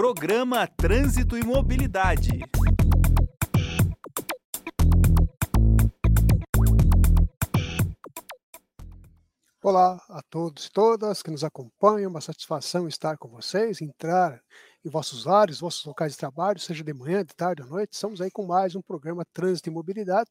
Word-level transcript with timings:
Programa 0.00 0.66
Trânsito 0.66 1.36
e 1.36 1.44
Mobilidade. 1.44 2.30
Olá 9.62 10.02
a 10.08 10.22
todos 10.30 10.64
e 10.64 10.72
todas 10.72 11.22
que 11.22 11.30
nos 11.30 11.44
acompanham, 11.44 12.10
uma 12.10 12.22
satisfação 12.22 12.88
estar 12.88 13.18
com 13.18 13.28
vocês, 13.28 13.82
entrar 13.82 14.40
em 14.84 14.88
vossos 14.88 15.24
lares, 15.24 15.60
vossos 15.60 15.84
locais 15.84 16.12
de 16.12 16.18
trabalho, 16.18 16.58
seja 16.58 16.82
de 16.82 16.92
manhã, 16.92 17.24
de 17.24 17.34
tarde 17.34 17.62
ou 17.62 17.68
noite. 17.68 17.92
Estamos 17.92 18.20
aí 18.20 18.30
com 18.30 18.46
mais 18.46 18.74
um 18.74 18.80
programa 18.80 19.24
Trânsito 19.32 19.68
e 19.68 19.72
Mobilidade. 19.72 20.30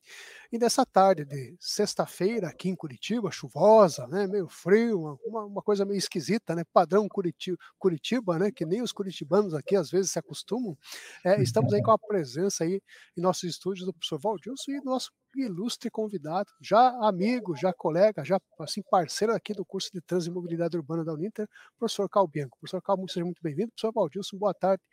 E 0.52 0.58
nessa 0.58 0.86
tarde 0.86 1.24
de 1.24 1.56
sexta-feira, 1.60 2.48
aqui 2.48 2.70
em 2.70 2.76
Curitiba, 2.76 3.30
chuvosa, 3.32 4.08
né, 4.08 4.26
meio 4.26 4.48
frio, 4.48 5.20
uma, 5.26 5.46
uma, 5.46 5.62
coisa 5.62 5.86
meio 5.86 5.98
esquisita, 5.98 6.56
né, 6.56 6.64
padrão 6.74 7.08
Curitiba, 7.08 7.58
Curitiba, 7.78 8.40
né, 8.40 8.52
que 8.52 8.66
nem 8.66 8.82
os 8.82 8.92
curitibanos 8.92 9.54
aqui 9.54 9.76
às 9.76 9.92
vezes 9.92 10.12
se 10.12 10.20
acostumam. 10.20 10.76
É, 11.24 11.40
estamos 11.42 11.72
aí 11.74 11.82
com 11.84 11.92
a 11.92 12.00
presença 12.00 12.64
aí 12.64 12.82
em 13.16 13.22
nossos 13.22 13.44
estúdios 13.44 13.86
do 13.86 13.94
professor 13.94 14.20
Valdilson 14.20 14.72
e 14.72 14.80
do 14.80 14.86
nosso 14.86 15.12
ilustre 15.36 15.90
convidado, 15.90 16.50
já 16.62 16.90
amigo, 17.08 17.56
já 17.56 17.74
colega, 17.74 18.24
já 18.24 18.40
assim 18.60 18.82
parceiro 18.82 19.34
aqui 19.34 19.54
do 19.54 19.66
curso 19.66 19.90
de 19.94 20.02
Trânsito 20.02 20.32
e 20.32 20.36
Mobilidade 20.36 20.78
Urbana 20.78 21.04
da 21.04 21.14
Uninter, 21.14 21.48
professor 21.78 22.10
Calbianco. 22.10 22.58
Professor 22.60 22.82
Cal, 22.82 22.98
seja 23.08 23.26
muito 23.26 23.42
bem-vindo. 23.42 23.72
Professor 23.72 23.94
Valdilson, 23.94 24.38
boa 24.38 24.54
tarde. 24.54 24.84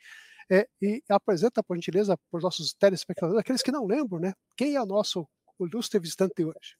É, 0.50 0.68
e 0.80 1.02
apresenta, 1.08 1.62
por 1.62 1.77
gentileza, 1.77 2.16
para 2.30 2.38
os 2.38 2.44
nossos 2.44 2.72
telespectadores, 2.74 3.41
aqueles 3.41 3.62
que 3.62 3.72
não 3.72 3.86
lembram, 3.86 4.20
né? 4.20 4.32
Quem 4.56 4.77
é 4.77 4.82
o 4.82 4.86
nosso 4.86 5.27
ilustre 5.60 5.98
visitante 5.98 6.34
de 6.36 6.44
hoje? 6.44 6.77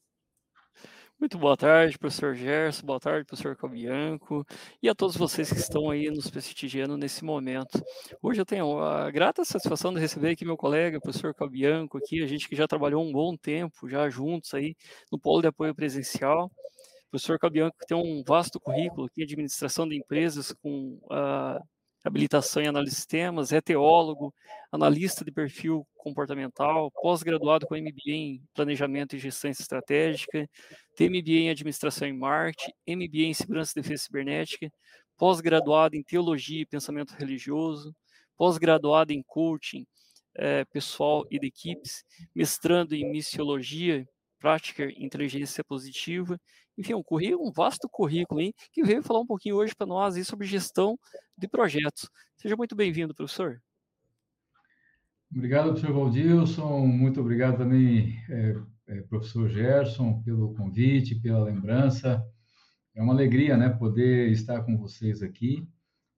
Muito 1.19 1.39
boa 1.39 1.57
tarde, 1.57 1.99
professor 1.99 2.35
Gerson, 2.35 2.85
boa 2.85 3.01
tarde, 3.01 3.25
professor 3.25 3.57
Calbianco, 3.57 4.47
e 4.83 4.89
a 4.89 4.95
todos 4.95 5.17
vocês 5.17 5.51
que 5.51 5.59
estão 5.59 5.89
aí 5.89 6.11
nos 6.11 6.29
prestigiando 6.29 6.95
nesse 6.99 7.25
momento. 7.25 7.83
Hoje 8.21 8.43
eu 8.43 8.45
tenho 8.45 8.79
a 8.81 9.11
grata 9.11 9.43
satisfação 9.43 9.95
de 9.95 9.99
receber 9.99 10.33
aqui 10.33 10.45
meu 10.45 10.59
colega, 10.59 11.01
professor 11.01 11.35
Calbianco, 11.35 11.97
aqui, 11.97 12.23
a 12.23 12.27
gente 12.27 12.47
que 12.47 12.55
já 12.55 12.69
trabalhou 12.69 13.03
um 13.03 13.11
bom 13.11 13.35
tempo, 13.35 13.89
já 13.89 14.11
juntos 14.11 14.53
aí, 14.53 14.77
no 15.11 15.19
polo 15.19 15.41
de 15.41 15.49
apoio 15.49 15.75
presencial. 15.75 16.51
O 17.07 17.11
professor 17.13 17.39
Calbianco 17.39 17.77
tem 17.89 17.97
um 17.97 18.23
vasto 18.23 18.61
currículo 18.61 19.07
aqui, 19.07 19.23
administração 19.23 19.89
de 19.89 19.97
empresas 19.97 20.53
com 20.53 20.99
uh, 21.05 21.65
habilitação 22.07 22.63
em 22.63 22.69
análise 22.69 22.93
de 22.93 22.97
sistemas, 22.97 23.53
é 23.53 23.61
teólogo, 23.61 24.33
analista 24.71 25.25
de 25.25 25.33
perfil 25.33 25.87
comportamental, 25.97 26.91
pós-graduado 27.03 27.67
com 27.67 27.75
MBA 27.75 27.93
em 28.07 28.43
planejamento 28.55 29.17
e 29.17 29.19
gestão 29.19 29.51
estratégica, 29.51 30.49
tem 30.97 31.09
MBA 31.09 31.33
em 31.33 31.51
administração 31.51 32.07
em 32.07 32.17
marketing, 32.17 32.73
MBA 32.89 33.27
em 33.27 33.35
segurança 33.35 33.73
e 33.77 33.83
defesa 33.83 34.05
cibernética, 34.05 34.71
pós-graduado 35.17 35.97
em 35.97 36.03
teologia 36.03 36.63
e 36.63 36.67
pensamento 36.67 37.13
religioso, 37.13 37.95
pós-graduado 38.37 39.13
em 39.13 39.23
coaching 39.27 39.85
é, 40.37 40.65
pessoal 40.67 41.27
e 41.31 41.39
de 41.41 41.47
equipes, 41.49 42.05
mestrando 42.35 42.95
em 42.95 43.11
missiologia 43.11 44.07
prática 44.39 44.89
inteligência 44.97 45.65
positiva, 45.65 46.39
enfim, 46.77 46.95
um, 46.95 47.03
currículo, 47.03 47.49
um 47.49 47.53
vasto 47.53 47.89
currículo 47.89 48.41
hein, 48.41 48.53
que 48.73 48.83
veio 48.83 49.03
falar 49.03 49.21
um 49.21 49.27
pouquinho 49.27 49.57
hoje 49.57 49.75
para 49.75 49.87
nós 49.87 50.17
aí 50.17 50.25
sobre 50.25 50.47
gestão 50.47 50.99
de 51.37 51.49
projetos. 51.49 52.09
Seja 52.37 52.57
muito 52.57 52.77
bem-vindo, 52.77 53.15
professor. 53.15 53.61
Obrigado, 55.31 55.73
professor 55.73 55.93
Valdilson, 55.93 56.87
muito 56.87 57.21
obrigado 57.21 57.59
também, 57.59 58.23
é, 58.31 58.55
é, 58.87 59.03
professor 59.03 59.49
Gerson, 59.49 60.23
pelo 60.23 60.55
convite, 60.55 61.17
pela 61.17 61.45
lembrança. 61.45 62.25
É 62.95 63.03
uma 63.03 63.13
alegria, 63.13 63.57
né, 63.57 63.69
poder 63.69 64.31
estar 64.31 64.63
com 64.63 64.77
vocês 64.79 65.23
aqui, 65.23 65.69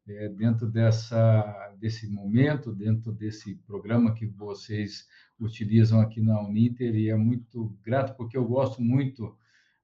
é, 0.09 0.29
dentro 0.29 0.67
dessa, 0.67 1.75
desse 1.79 2.09
momento, 2.09 2.73
dentro 2.73 3.13
desse 3.13 3.55
programa 3.67 4.15
que 4.15 4.27
vocês 4.27 5.07
utilizam 5.39 6.01
aqui 6.01 6.21
na 6.21 6.41
Uninter 6.41 6.95
e 6.95 7.09
é 7.09 7.17
muito 7.17 7.77
grato 7.83 8.17
porque 8.17 8.37
eu 8.37 8.45
gosto 8.45 8.83
muito 8.83 9.37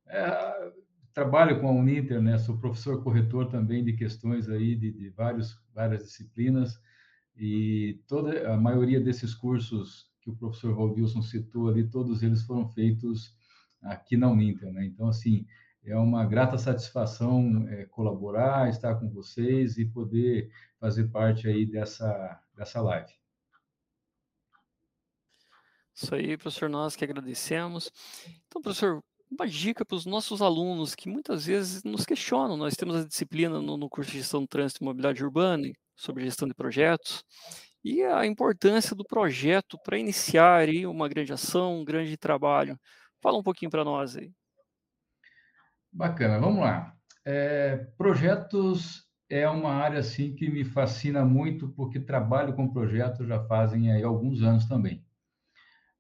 é, 0.07 0.73
trabalho 1.13 1.61
com 1.61 1.69
a 1.69 1.73
Uninter, 1.73 2.21
né? 2.21 2.39
Sou 2.39 2.59
professor 2.59 3.03
corretor 3.03 3.49
também 3.49 3.85
de 3.85 3.93
questões 3.93 4.49
aí 4.49 4.75
de, 4.75 4.91
de 4.91 5.11
vários 5.11 5.57
várias 5.73 6.05
disciplinas 6.05 6.81
e 7.37 8.01
toda 8.07 8.53
a 8.53 8.57
maioria 8.57 9.01
desses 9.01 9.35
cursos 9.35 10.13
que 10.21 10.31
o 10.31 10.37
professor 10.37 10.75
Valdilson 10.75 11.23
citou 11.23 11.69
ali, 11.69 11.87
todos 11.89 12.23
eles 12.23 12.43
foram 12.43 12.69
feitos 12.69 13.37
aqui 13.83 14.17
na 14.17 14.31
Uninter, 14.31 14.73
né? 14.73 14.85
Então 14.87 15.09
assim 15.09 15.47
é 15.85 15.97
uma 15.97 16.25
grata 16.25 16.57
satisfação 16.59 17.67
é, 17.69 17.85
colaborar, 17.87 18.69
estar 18.69 18.95
com 18.97 19.09
vocês 19.11 19.77
e 19.77 19.85
poder 19.85 20.51
fazer 20.81 21.09
parte 21.09 21.49
aí 21.49 21.67
dessa 21.67 22.41
dessa 22.57 22.81
live. 22.81 23.13
Isso 25.95 26.15
aí, 26.15 26.37
professor, 26.37 26.69
nós 26.69 26.97
que 26.97 27.05
agradecemos. 27.05 27.91
Então, 28.47 28.61
professor, 28.61 29.03
uma 29.31 29.47
dica 29.47 29.85
para 29.85 29.97
os 29.97 30.07
nossos 30.07 30.43
alunos 30.43 30.95
que 30.95 31.09
muitas 31.09 31.47
vezes 31.47 31.83
nos 31.85 32.05
questionam. 32.05 32.57
Nós 32.57 32.75
temos 32.75 32.97
a 32.97 33.05
disciplina 33.07 33.61
no, 33.61 33.77
no 33.77 33.89
curso 33.89 34.11
de 34.11 34.19
gestão 34.19 34.41
de 34.43 34.49
trânsito 34.49 34.83
e 34.83 34.85
mobilidade 34.85 35.23
urbana 35.23 35.69
sobre 35.97 36.25
gestão 36.25 36.49
de 36.49 36.55
projetos 36.55 37.23
e 37.85 38.03
a 38.03 38.27
importância 38.27 38.97
do 38.97 39.05
projeto 39.05 39.79
para 39.85 39.99
iniciar 39.99 40.61
aí 40.61 40.87
uma 40.87 41.09
grande 41.09 41.33
ação, 41.33 41.81
um 41.81 41.85
grande 41.85 42.17
trabalho. 42.17 42.79
Fala 43.21 43.39
um 43.39 43.43
pouquinho 43.43 43.71
para 43.71 43.85
nós 43.85 44.17
aí. 44.17 44.33
Bacana, 45.95 46.41
vamos 46.41 46.61
lá. 46.61 46.93
É, 47.25 47.77
projetos 47.97 49.09
é 49.31 49.49
uma 49.49 49.73
área 49.73 50.01
assim 50.01 50.35
que 50.35 50.51
me 50.51 50.65
fascina 50.65 51.25
muito 51.25 51.69
porque 51.69 52.01
trabalho 52.01 52.53
com 52.53 52.73
projetos 52.73 53.29
já 53.29 53.41
fazem 53.45 53.93
aí 53.93 54.03
alguns 54.03 54.43
anos 54.43 54.67
também. 54.67 55.07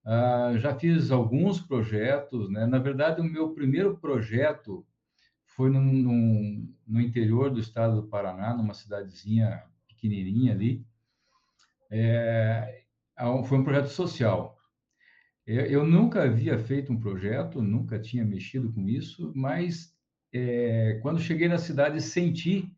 Uh, 0.04 0.58
já 0.58 0.74
fiz 0.74 1.12
alguns 1.12 1.60
projetos, 1.60 2.50
né? 2.50 2.66
Na 2.66 2.78
verdade, 2.78 3.20
o 3.20 3.24
meu 3.24 3.54
primeiro 3.54 3.96
projeto 3.96 4.84
foi 5.46 5.70
no 5.70 7.00
interior 7.00 7.48
do 7.48 7.60
estado 7.60 8.02
do 8.02 8.08
Paraná, 8.08 8.52
numa 8.52 8.74
cidadezinha 8.74 9.62
pequenininha 9.86 10.52
ali. 10.52 10.84
É, 11.88 12.82
foi 13.44 13.58
um 13.58 13.64
projeto 13.64 13.86
social. 13.86 14.53
Eu, 15.46 15.66
eu, 15.66 15.86
nunca 15.86 16.22
havia 16.22 16.58
feito 16.58 16.92
um 16.92 16.98
projeto, 16.98 17.60
nunca 17.60 17.98
tinha 17.98 18.24
mexido 18.24 18.72
com 18.72 18.88
isso, 18.88 19.30
mas 19.34 19.94
é, 20.32 20.98
quando 21.02 21.20
cheguei 21.20 21.48
na 21.48 21.58
cidade 21.58 22.00
senti 22.00 22.72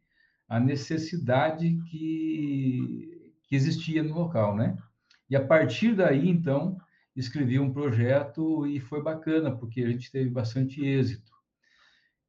a 0.48 0.58
necessidade 0.58 1.78
que, 1.88 3.32
que 3.44 3.54
existia 3.54 4.02
no 4.02 4.14
local, 4.14 4.56
né? 4.56 4.76
E 5.30 5.36
a 5.36 5.44
partir 5.44 5.94
daí, 5.94 6.28
então, 6.28 6.76
escrevi 7.14 7.58
um 7.58 7.72
projeto 7.72 8.66
e 8.66 8.80
foi 8.80 9.02
bacana, 9.02 9.50
porque 9.56 9.82
a 9.82 9.90
gente 9.90 10.10
teve 10.10 10.28
bastante 10.30 10.84
êxito. 10.84 11.32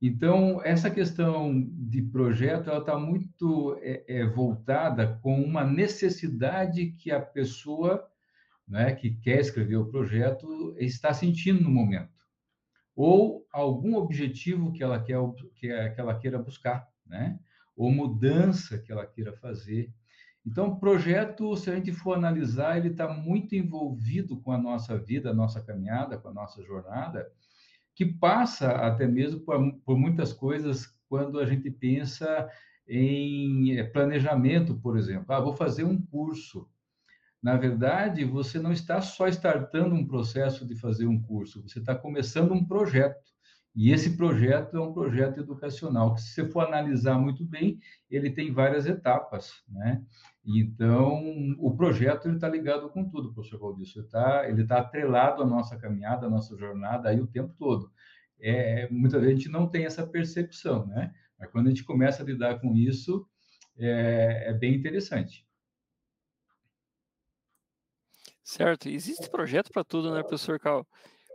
Então, 0.02 0.62
essa 0.64 0.92
questão 0.92 1.68
de 1.72 2.04
projeto, 2.04 2.70
ela 2.70 2.80
está 2.80 2.98
muito 2.98 3.76
é, 3.82 4.04
é, 4.08 4.26
voltada 4.26 5.20
com 5.24 5.42
uma 5.42 5.64
necessidade 5.64 6.92
que 6.92 7.12
a 7.12 7.20
pessoa 7.20 8.08
né, 8.68 8.94
que 8.94 9.12
quer 9.12 9.40
escrever 9.40 9.78
o 9.78 9.86
projeto 9.86 10.76
está 10.78 11.14
sentindo 11.14 11.62
no 11.62 11.70
momento. 11.70 12.18
Ou 12.96 13.46
algum 13.52 13.96
objetivo 13.96 14.74
que 14.74 14.84
ela, 14.84 15.02
quer, 15.02 15.18
que 15.56 15.68
ela 15.70 16.18
queira 16.18 16.40
buscar, 16.40 16.88
né? 17.06 17.40
ou 17.76 17.92
mudança 17.92 18.80
que 18.80 18.92
ela 18.92 19.06
queira 19.06 19.32
fazer. 19.34 19.94
Então, 20.46 20.70
o 20.70 20.80
projeto, 20.80 21.56
se 21.56 21.70
a 21.70 21.76
gente 21.76 21.92
for 21.92 22.18
analisar, 22.18 22.78
ele 22.78 22.90
está 22.90 23.08
muito 23.08 23.54
envolvido 23.54 24.40
com 24.42 24.52
a 24.52 24.58
nossa 24.58 24.98
vida, 24.98 25.30
a 25.30 25.34
nossa 25.34 25.62
caminhada, 25.62 26.18
com 26.18 26.30
a 26.30 26.34
nossa 26.34 26.64
jornada, 26.64 27.30
que 27.94 28.06
passa 28.06 28.72
até 28.72 29.06
mesmo 29.06 29.42
por, 29.42 29.74
por 29.86 29.98
muitas 29.98 30.34
coisas 30.34 30.88
quando 31.08 31.40
a 31.40 31.46
gente 31.46 31.70
pensa 31.70 32.50
em 32.88 33.78
eh, 33.78 33.84
planejamento, 33.84 34.76
por 34.76 34.98
exemplo. 34.98 35.26
Ah, 35.34 35.40
vou 35.40 35.54
fazer 35.54 35.84
um 35.84 36.02
curso. 36.02 36.68
Na 37.48 37.56
verdade, 37.56 38.26
você 38.26 38.60
não 38.60 38.74
está 38.74 39.00
só 39.00 39.26
startando 39.30 39.96
um 39.96 40.06
processo 40.06 40.68
de 40.68 40.76
fazer 40.76 41.08
um 41.08 41.18
curso, 41.18 41.62
você 41.62 41.80
está 41.80 41.96
começando 41.96 42.52
um 42.52 42.66
projeto. 42.66 43.24
E 43.74 43.90
esse 43.90 44.18
projeto 44.18 44.76
é 44.76 44.82
um 44.82 44.92
projeto 44.92 45.40
educacional, 45.40 46.14
que 46.14 46.22
se 46.22 46.34
você 46.34 46.46
for 46.46 46.68
analisar 46.68 47.18
muito 47.18 47.46
bem, 47.46 47.80
ele 48.12 48.32
tem 48.32 48.52
várias 48.52 48.86
etapas, 48.86 49.64
né? 49.70 50.04
Então, 50.46 51.56
o 51.58 51.74
projeto 51.74 52.30
está 52.30 52.50
ligado 52.50 52.90
com 52.90 53.08
tudo, 53.08 53.34
professor 53.34 53.62
Valdício. 53.62 54.00
Ele 54.00 54.06
está 54.08 54.50
ele 54.50 54.68
tá 54.68 54.80
atrelado 54.80 55.42
à 55.42 55.46
nossa 55.46 55.78
caminhada, 55.78 56.28
à 56.28 56.30
nossa 56.30 56.54
jornada 56.58 57.08
aí 57.08 57.22
o 57.22 57.28
tempo 57.28 57.54
todo. 57.58 57.90
É, 58.42 58.90
muitas 58.92 59.22
vezes 59.22 59.38
gente 59.38 59.50
não 59.50 59.70
tem 59.70 59.86
essa 59.86 60.06
percepção, 60.06 60.86
né? 60.86 61.14
Mas 61.40 61.50
quando 61.50 61.68
a 61.68 61.70
gente 61.70 61.86
começa 61.86 62.22
a 62.22 62.26
lidar 62.26 62.60
com 62.60 62.76
isso, 62.76 63.26
é, 63.78 64.50
é 64.50 64.54
bem 64.54 64.76
interessante. 64.76 65.47
Certo. 68.48 68.88
Existe 68.88 69.30
projeto 69.30 69.70
para 69.74 69.84
tudo, 69.84 70.10
né, 70.14 70.24
professor 70.24 70.58
Cal? 70.58 70.88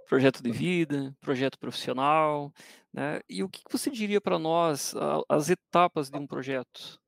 projeto 0.08 0.42
de 0.42 0.50
vida, 0.50 1.14
projeto 1.20 1.58
profissional, 1.58 2.52
né? 2.92 3.20
E 3.28 3.42
o 3.42 3.48
que 3.48 3.62
você 3.70 3.90
diria 3.90 4.20
para 4.20 4.38
nós 4.38 4.94
as 5.28 5.48
etapas 5.48 6.10
de 6.10 6.18
um 6.18 6.26
projeto? 6.26 6.98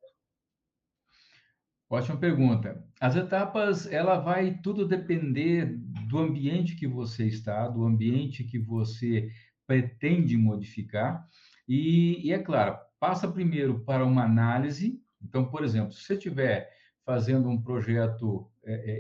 Ótima 1.90 2.18
pergunta. 2.18 2.82
As 3.00 3.16
etapas, 3.16 3.86
ela 3.86 4.18
vai 4.18 4.58
tudo 4.62 4.86
depender 4.86 5.76
do 6.08 6.18
ambiente 6.18 6.76
que 6.76 6.86
você 6.86 7.26
está, 7.26 7.68
do 7.68 7.84
ambiente 7.84 8.44
que 8.44 8.58
você 8.58 9.30
pretende 9.66 10.36
modificar. 10.36 11.26
E, 11.66 12.26
e 12.26 12.32
é 12.32 12.38
claro, 12.38 12.78
passa 13.00 13.30
primeiro 13.30 13.80
para 13.84 14.04
uma 14.04 14.24
análise. 14.24 15.02
Então, 15.22 15.46
por 15.46 15.64
exemplo, 15.64 15.92
se 15.92 16.04
você 16.04 16.16
tiver 16.16 16.70
fazendo 17.04 17.48
um 17.48 17.60
projeto 17.60 18.50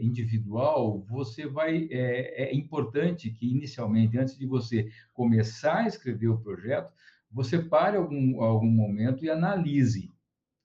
individual, 0.02 1.04
você 1.08 1.46
vai. 1.46 1.88
É, 1.90 2.44
é, 2.44 2.54
importante 2.54 3.30
que, 3.30 3.50
inicialmente, 3.50 4.18
antes 4.18 4.38
de 4.38 4.46
você 4.46 4.90
começar 5.12 5.78
a 5.78 5.86
escrever 5.86 6.28
o 6.28 6.38
projeto, 6.38 6.92
você 7.30 7.58
pare 7.58 7.96
algum, 7.96 8.42
algum 8.42 8.70
momento 8.70 9.24
e 9.24 9.30
analise. 9.30 10.12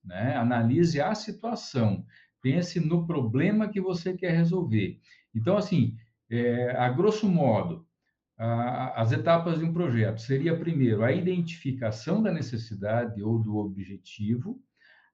Né? 0.04 0.36
Analise 0.36 1.02
a 1.02 1.16
situação. 1.16 2.06
Pense 2.42 2.80
no 2.80 3.06
problema 3.06 3.70
que 3.70 3.82
você 3.82 4.14
quer 4.14 4.32
resolver. 4.32 5.00
Então, 5.36 5.58
assim, 5.58 5.96
é, 6.30 6.72
a 6.72 6.90
grosso 6.90 7.28
modo, 7.28 7.86
a, 8.38 9.02
as 9.02 9.12
etapas 9.12 9.60
de 9.60 9.66
um 9.66 9.74
projeto 9.74 10.22
seria, 10.22 10.58
primeiro, 10.58 11.04
a 11.04 11.12
identificação 11.12 12.24
da 12.24 12.32
necessidade 12.32 13.22
ou 13.22 13.40
do 13.40 13.58
objetivo, 13.58 14.62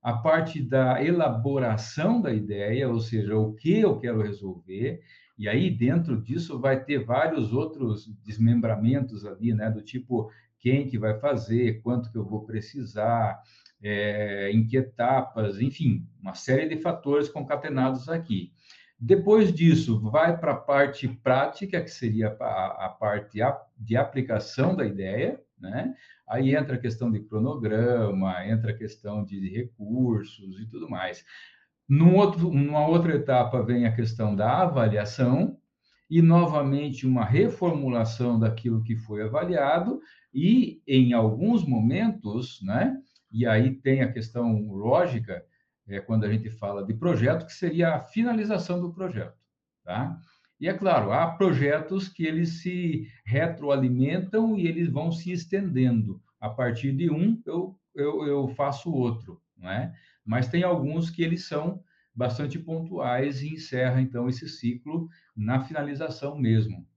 a 0.05 0.13
parte 0.13 0.61
da 0.61 1.03
elaboração 1.03 2.21
da 2.21 2.31
ideia, 2.31 2.87
ou 2.87 2.99
seja, 2.99 3.35
o 3.35 3.55
que 3.55 3.79
eu 3.79 3.97
quero 3.97 4.21
resolver, 4.21 5.01
e 5.35 5.49
aí 5.49 5.71
dentro 5.71 6.21
disso 6.21 6.59
vai 6.59 6.83
ter 6.83 7.03
vários 7.03 7.51
outros 7.51 8.05
desmembramentos 8.23 9.25
ali, 9.25 9.51
né, 9.51 9.67
do 9.71 9.81
tipo 9.81 10.29
quem 10.59 10.85
que 10.85 10.99
vai 10.99 11.19
fazer, 11.19 11.81
quanto 11.81 12.11
que 12.11 12.19
eu 12.19 12.23
vou 12.23 12.45
precisar, 12.45 13.41
é, 13.81 14.51
em 14.51 14.67
que 14.67 14.77
etapas, 14.77 15.59
enfim, 15.59 16.07
uma 16.21 16.35
série 16.35 16.69
de 16.69 16.79
fatores 16.79 17.27
concatenados 17.27 18.07
aqui. 18.07 18.53
Depois 18.99 19.51
disso, 19.51 19.99
vai 20.11 20.37
para 20.37 20.51
a 20.51 20.57
parte 20.57 21.07
prática, 21.07 21.81
que 21.81 21.89
seria 21.89 22.37
a, 22.39 22.85
a 22.85 22.89
parte 22.89 23.39
de 23.75 23.97
aplicação 23.97 24.75
da 24.75 24.85
ideia, 24.85 25.41
né? 25.59 25.95
Aí 26.27 26.55
entra 26.55 26.75
a 26.75 26.79
questão 26.79 27.11
de 27.11 27.19
cronograma, 27.19 28.45
entra 28.45 28.71
a 28.71 28.77
questão 28.77 29.23
de 29.23 29.49
recursos 29.49 30.59
e 30.59 30.65
tudo 30.65 30.89
mais. 30.89 31.23
Num 31.87 32.15
outro, 32.15 32.51
numa 32.51 32.87
outra 32.87 33.15
etapa 33.15 33.61
vem 33.61 33.85
a 33.85 33.95
questão 33.95 34.35
da 34.35 34.63
avaliação 34.63 35.57
e 36.09 36.21
novamente 36.21 37.05
uma 37.05 37.23
reformulação 37.23 38.39
daquilo 38.39 38.83
que 38.83 38.95
foi 38.95 39.23
avaliado 39.23 39.99
e 40.33 40.81
em 40.87 41.13
alguns 41.13 41.63
momentos, 41.63 42.59
né? 42.63 42.97
E 43.31 43.45
aí 43.45 43.75
tem 43.75 44.01
a 44.01 44.11
questão 44.11 44.67
lógica, 44.67 45.43
é, 45.87 45.99
quando 45.99 46.23
a 46.23 46.31
gente 46.31 46.49
fala 46.49 46.83
de 46.83 46.93
projeto, 46.93 47.45
que 47.45 47.53
seria 47.53 47.95
a 47.95 47.99
finalização 47.99 48.81
do 48.81 48.93
projeto, 48.93 49.37
tá? 49.83 50.17
E 50.59 50.69
é 50.69 50.73
claro, 50.73 51.11
há 51.11 51.27
projetos 51.31 52.07
que 52.07 52.25
eles 52.25 52.61
se 52.61 53.07
retroalimentam 53.25 54.57
e 54.57 54.67
eles 54.67 54.89
vão 54.89 55.11
se 55.11 55.31
estendendo. 55.31 56.21
A 56.39 56.49
partir 56.49 56.93
de 56.93 57.09
um, 57.09 57.41
eu, 57.45 57.77
eu, 57.93 58.25
eu 58.25 58.47
faço 58.49 58.91
outro, 58.91 59.41
não 59.57 59.69
é? 59.69 59.93
Mas 60.23 60.47
tem 60.47 60.63
alguns 60.63 61.09
que 61.09 61.23
eles 61.23 61.45
são 61.45 61.83
bastante 62.13 62.57
pontuais 62.57 63.41
e 63.41 63.53
encerra, 63.53 64.01
então, 64.01 64.29
esse 64.29 64.47
ciclo 64.47 65.09
na 65.35 65.59
finalização 65.63 66.37
mesmo. 66.37 66.87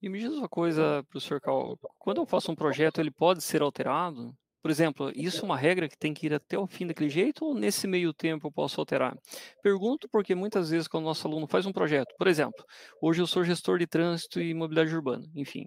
E 0.00 0.08
me 0.08 0.20
diz 0.20 0.32
uma 0.32 0.48
coisa, 0.48 1.02
professor 1.08 1.40
Cal, 1.40 1.76
quando 1.98 2.18
eu 2.18 2.26
faço 2.26 2.52
um 2.52 2.54
projeto, 2.54 3.00
ele 3.00 3.10
pode 3.10 3.42
ser 3.42 3.62
alterado? 3.62 4.36
Por 4.60 4.70
exemplo, 4.70 5.12
isso 5.14 5.42
é 5.42 5.44
uma 5.44 5.56
regra 5.56 5.88
que 5.88 5.96
tem 5.96 6.12
que 6.12 6.26
ir 6.26 6.34
até 6.34 6.58
o 6.58 6.66
fim 6.66 6.86
daquele 6.86 7.08
jeito 7.08 7.44
ou 7.44 7.54
nesse 7.54 7.86
meio 7.86 8.12
tempo 8.12 8.48
eu 8.48 8.52
posso 8.52 8.80
alterar? 8.80 9.16
Pergunto 9.62 10.08
porque 10.10 10.34
muitas 10.34 10.70
vezes 10.70 10.88
quando 10.88 11.04
o 11.04 11.06
nosso 11.06 11.26
aluno 11.26 11.46
faz 11.46 11.64
um 11.64 11.72
projeto, 11.72 12.14
por 12.18 12.26
exemplo, 12.26 12.64
hoje 13.00 13.22
eu 13.22 13.26
sou 13.26 13.44
gestor 13.44 13.78
de 13.78 13.86
trânsito 13.86 14.40
e 14.40 14.52
mobilidade 14.54 14.94
urbana, 14.94 15.24
enfim, 15.34 15.66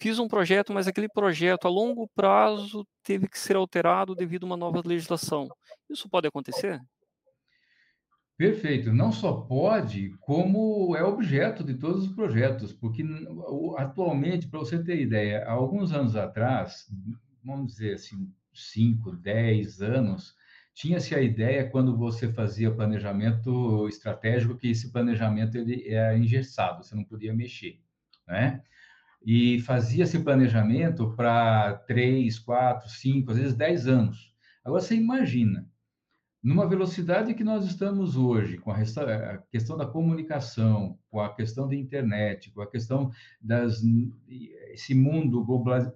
fiz 0.00 0.18
um 0.18 0.28
projeto, 0.28 0.72
mas 0.72 0.86
aquele 0.86 1.08
projeto 1.08 1.66
a 1.66 1.70
longo 1.70 2.08
prazo 2.14 2.86
teve 3.02 3.28
que 3.28 3.38
ser 3.38 3.56
alterado 3.56 4.14
devido 4.14 4.44
a 4.44 4.46
uma 4.46 4.56
nova 4.56 4.80
legislação. 4.84 5.48
Isso 5.88 6.08
pode 6.08 6.28
acontecer? 6.28 6.80
Perfeito. 8.40 8.90
Não 8.90 9.12
só 9.12 9.42
pode, 9.42 10.16
como 10.20 10.96
é 10.96 11.04
objeto 11.04 11.62
de 11.62 11.74
todos 11.74 12.06
os 12.06 12.14
projetos, 12.14 12.72
porque 12.72 13.04
atualmente, 13.76 14.48
para 14.48 14.60
você 14.60 14.82
ter 14.82 14.98
ideia, 14.98 15.44
há 15.44 15.52
alguns 15.52 15.92
anos 15.92 16.16
atrás, 16.16 16.86
vamos 17.44 17.72
dizer 17.72 17.94
assim, 17.94 18.32
5, 18.52 19.12
10 19.16 19.80
anos, 19.80 20.34
tinha-se 20.74 21.14
a 21.14 21.20
ideia, 21.20 21.68
quando 21.68 21.96
você 21.96 22.32
fazia 22.32 22.74
planejamento 22.74 23.88
estratégico, 23.88 24.56
que 24.56 24.70
esse 24.70 24.90
planejamento 24.90 25.56
ele 25.56 25.88
era 25.88 26.16
engessado, 26.16 26.82
você 26.84 26.94
não 26.94 27.04
podia 27.04 27.34
mexer, 27.34 27.80
né? 28.26 28.62
E 29.22 29.60
fazia-se 29.60 30.20
planejamento 30.20 31.14
para 31.14 31.74
3, 31.86 32.38
4, 32.38 32.88
5, 32.88 33.30
às 33.30 33.36
vezes 33.36 33.54
10 33.54 33.86
anos. 33.86 34.34
Agora, 34.64 34.80
você 34.80 34.94
imagina, 34.94 35.68
numa 36.42 36.66
velocidade 36.66 37.34
que 37.34 37.44
nós 37.44 37.66
estamos 37.66 38.16
hoje, 38.16 38.56
com 38.56 38.70
a, 38.70 38.78
questão 39.50 39.76
da 39.76 39.86
comunicação, 39.86 40.98
com 41.10 41.20
a 41.20 41.34
questão 41.34 41.68
da 41.68 41.74
internet, 41.74 42.50
com 42.50 42.62
a 42.62 42.70
questão 42.70 43.10
das 43.40 43.82
esse 44.72 44.94
mundo 44.94 45.44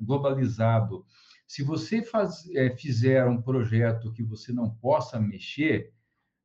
globalizado, 0.01 1.07
se 1.47 1.63
você 1.63 2.03
faz, 2.03 2.49
é, 2.55 2.71
fizer 2.77 3.27
um 3.27 3.41
projeto 3.41 4.13
que 4.13 4.23
você 4.23 4.53
não 4.53 4.71
possa 4.71 5.21
mexer, 5.21 5.93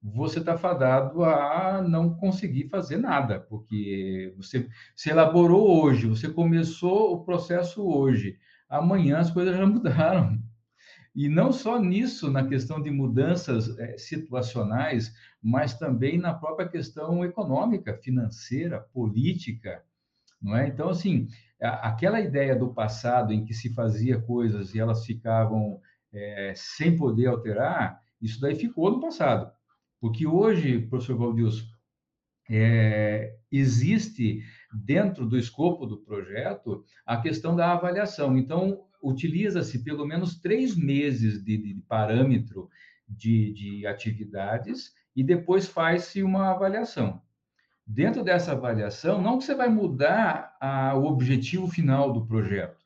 você 0.02 0.40
está 0.40 0.58
fadado 0.58 1.24
a 1.24 1.82
não 1.82 2.16
conseguir 2.16 2.70
fazer 2.70 2.98
nada, 2.98 3.40
porque 3.40 4.34
você 4.38 4.70
elaborou 5.06 5.84
hoje, 5.84 6.08
você 6.08 6.30
começou 6.30 7.14
o 7.14 7.26
processo 7.26 7.86
hoje, 7.86 8.38
amanhã 8.70 9.20
as 9.20 9.32
coisas 9.32 9.58
já 9.58 9.66
mudaram. 9.68 10.42
E 11.14 11.28
não 11.28 11.52
só 11.52 11.82
nisso, 11.82 12.32
na 12.32 12.48
questão 12.48 12.82
de 12.82 12.92
mudanças 12.92 13.78
é, 13.78 13.98
situacionais, 13.98 15.14
mas 15.42 15.74
também 15.74 16.18
na 16.18 16.34
própria 16.34 16.70
questão 16.70 17.26
econômica, 17.26 17.98
financeira, 17.98 18.80
política, 18.94 19.84
não 20.42 20.56
é? 20.56 20.68
Então, 20.68 20.90
assim, 20.90 21.28
aquela 21.62 22.22
ideia 22.22 22.56
do 22.56 22.74
passado 22.74 23.34
em 23.34 23.44
que 23.44 23.54
se 23.54 23.74
fazia 23.74 24.20
coisas 24.20 24.74
e 24.74 24.80
elas 24.80 25.06
ficavam 25.06 25.82
é, 26.14 26.54
sem 26.56 26.96
poder 26.96 27.28
alterar, 27.28 28.02
isso 28.22 28.40
daí 28.40 28.56
ficou 28.56 28.92
no 28.92 29.00
passado. 29.00 29.52
Porque 30.00 30.26
hoje, 30.26 30.80
professor 30.80 31.18
Valdilson, 31.18 31.66
é, 32.50 33.36
existe 33.52 34.42
dentro 34.74 35.26
do 35.26 35.38
escopo 35.38 35.86
do 35.86 35.98
projeto 35.98 36.84
a 37.06 37.18
questão 37.18 37.56
da 37.56 37.74
avaliação. 37.74 38.38
Então, 38.38 38.86
utiliza-se 39.04 39.84
pelo 39.84 40.06
menos 40.06 40.40
três 40.40 40.76
meses 40.76 41.44
de, 41.44 41.58
de 41.58 41.82
parâmetro 41.88 42.70
de, 43.08 43.54
de 43.54 43.88
atividades 43.88 44.94
e 45.16 45.24
depois 45.24 45.68
faz-se 45.68 46.24
uma 46.24 46.52
avaliação 46.52 47.22
dentro 47.90 48.24
dessa 48.24 48.52
avaliação, 48.52 49.20
não 49.20 49.40
que 49.40 49.46
você 49.46 49.56
vai 49.56 49.68
mudar 49.68 50.56
a, 50.62 50.96
o 50.96 51.06
objetivo 51.06 51.68
final 51.68 52.14
do 52.14 52.24
projeto, 52.24 52.78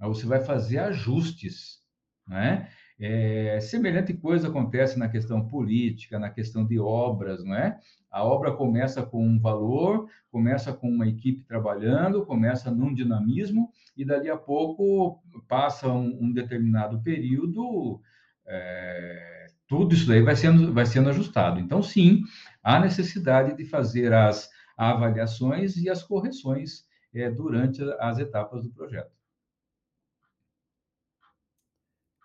mas 0.00 0.08
você 0.08 0.26
vai 0.26 0.40
fazer 0.40 0.78
ajustes, 0.80 1.78
né? 2.26 2.68
É, 2.98 3.58
semelhante 3.60 4.12
coisa 4.12 4.48
acontece 4.48 4.98
na 4.98 5.08
questão 5.08 5.46
política, 5.46 6.18
na 6.18 6.28
questão 6.28 6.64
de 6.64 6.78
obras, 6.78 7.44
não 7.44 7.54
é? 7.54 7.78
A 8.10 8.24
obra 8.24 8.52
começa 8.52 9.04
com 9.04 9.24
um 9.24 9.40
valor, 9.40 10.08
começa 10.30 10.72
com 10.72 10.88
uma 10.88 11.06
equipe 11.06 11.44
trabalhando, 11.44 12.26
começa 12.26 12.70
num 12.70 12.92
dinamismo, 12.92 13.70
e 13.96 14.04
dali 14.04 14.28
a 14.28 14.36
pouco 14.36 15.22
passa 15.48 15.88
um, 15.88 16.18
um 16.20 16.32
determinado 16.32 17.00
período, 17.00 18.00
é, 18.46 19.41
tudo 19.72 19.94
isso 19.94 20.06
daí 20.06 20.20
vai 20.20 20.36
sendo, 20.36 20.70
vai 20.70 20.84
sendo 20.84 21.08
ajustado. 21.08 21.58
Então, 21.58 21.82
sim, 21.82 22.24
há 22.62 22.78
necessidade 22.78 23.56
de 23.56 23.64
fazer 23.64 24.12
as 24.12 24.50
avaliações 24.76 25.78
e 25.78 25.88
as 25.88 26.02
correções 26.02 26.84
é, 27.14 27.30
durante 27.30 27.82
as 27.98 28.18
etapas 28.18 28.62
do 28.62 28.70
projeto. 28.70 29.10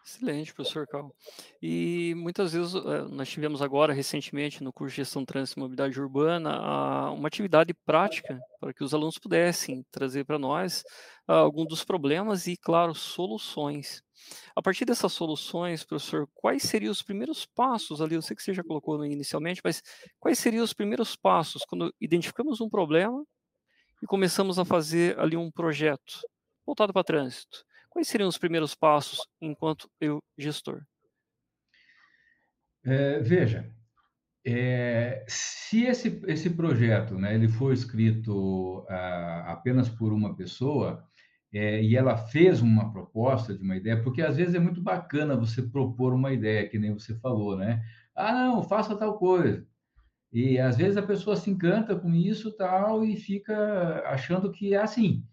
Excelente, 0.10 0.54
professor 0.54 0.88
Cal. 0.88 1.14
E 1.62 2.14
muitas 2.16 2.54
vezes 2.54 2.74
eh, 2.76 3.02
nós 3.10 3.28
tivemos 3.28 3.62
agora, 3.62 3.92
recentemente, 3.92 4.64
no 4.64 4.72
curso 4.72 4.92
de 4.96 5.02
Gestão 5.02 5.26
Trânsito 5.26 5.60
e 5.60 5.62
Mobilidade 5.62 6.00
Urbana, 6.00 7.12
uma 7.12 7.28
atividade 7.28 7.74
prática 7.86 8.40
para 8.58 8.74
que 8.74 8.86
os 8.86 8.94
alunos 8.94 9.18
pudessem 9.18 9.86
trazer 9.92 10.24
para 10.24 10.40
nós 10.40 10.82
alguns 11.28 11.68
dos 11.68 11.84
problemas 11.84 12.48
e, 12.48 12.56
claro, 12.56 12.96
soluções. 12.96 14.02
A 14.56 14.62
partir 14.62 14.86
dessas 14.86 15.12
soluções, 15.12 15.84
professor, 15.84 16.26
quais 16.34 16.64
seriam 16.64 16.92
os 16.92 17.02
primeiros 17.04 17.46
passos 17.46 18.02
ali? 18.02 18.16
Eu 18.16 18.22
sei 18.22 18.34
que 18.34 18.42
você 18.42 18.54
já 18.54 18.64
colocou 18.64 19.04
inicialmente, 19.06 19.60
mas 19.62 19.84
quais 20.22 20.40
seriam 20.40 20.64
os 20.64 20.72
primeiros 20.74 21.18
passos 21.18 21.66
quando 21.66 21.94
identificamos 22.00 22.62
um 22.62 22.70
problema 22.70 23.26
e 24.04 24.08
começamos 24.08 24.60
a 24.60 24.66
fazer 24.66 25.20
ali 25.20 25.38
um 25.38 25.52
projeto 25.52 26.22
voltado 26.66 26.94
para 26.94 27.04
trânsito? 27.04 27.67
Quais 27.98 28.10
seriam 28.10 28.30
os 28.30 28.38
primeiros 28.38 28.75
passos 28.75 29.25
enquanto 29.42 29.89
eu 30.00 30.22
gestor? 30.38 30.84
É, 32.86 33.20
veja, 33.22 33.74
é, 34.46 35.25
se 35.27 35.84
esse, 35.86 36.22
esse 36.27 36.51
projeto 36.51 37.16
né, 37.16 37.34
ele 37.34 37.48
for 37.48 37.74
escrito 37.74 38.86
ah, 38.88 39.46
apenas 39.48 39.89
por 39.89 40.13
uma 40.13 40.36
pessoa 40.36 41.04
é, 41.51 41.82
e 41.82 41.96
ela 41.98 42.16
fez 42.16 42.62
uma 42.62 42.94
proposta 42.94 43.58
de 43.58 43.63
uma 43.63 43.75
ideia, 43.75 44.00
porque 44.04 44.22
às 44.22 44.38
vezes 44.38 44.54
é 44.54 44.60
muito 44.60 44.80
bacana 44.80 45.36
você 45.36 45.63
propor 45.63 46.13
uma 46.13 46.32
ideia, 46.32 46.70
que 46.70 46.77
nem 46.77 46.94
você 46.94 47.16
falou, 47.16 47.58
né? 47.58 47.84
Ah, 48.16 48.32
não, 48.32 48.62
faça 48.62 48.96
tal 48.96 49.18
coisa. 49.18 49.66
E 50.32 50.60
às 50.60 50.77
vezes 50.77 50.98
a 50.98 51.01
pessoa 51.01 51.36
se 51.36 51.50
encanta 51.50 51.96
com 51.96 52.13
isso 52.13 52.56
tal 52.56 53.04
e 53.04 53.16
fica 53.16 54.04
achando 54.06 54.51
que 54.51 54.75
é 54.75 54.77
assim. 54.77 55.25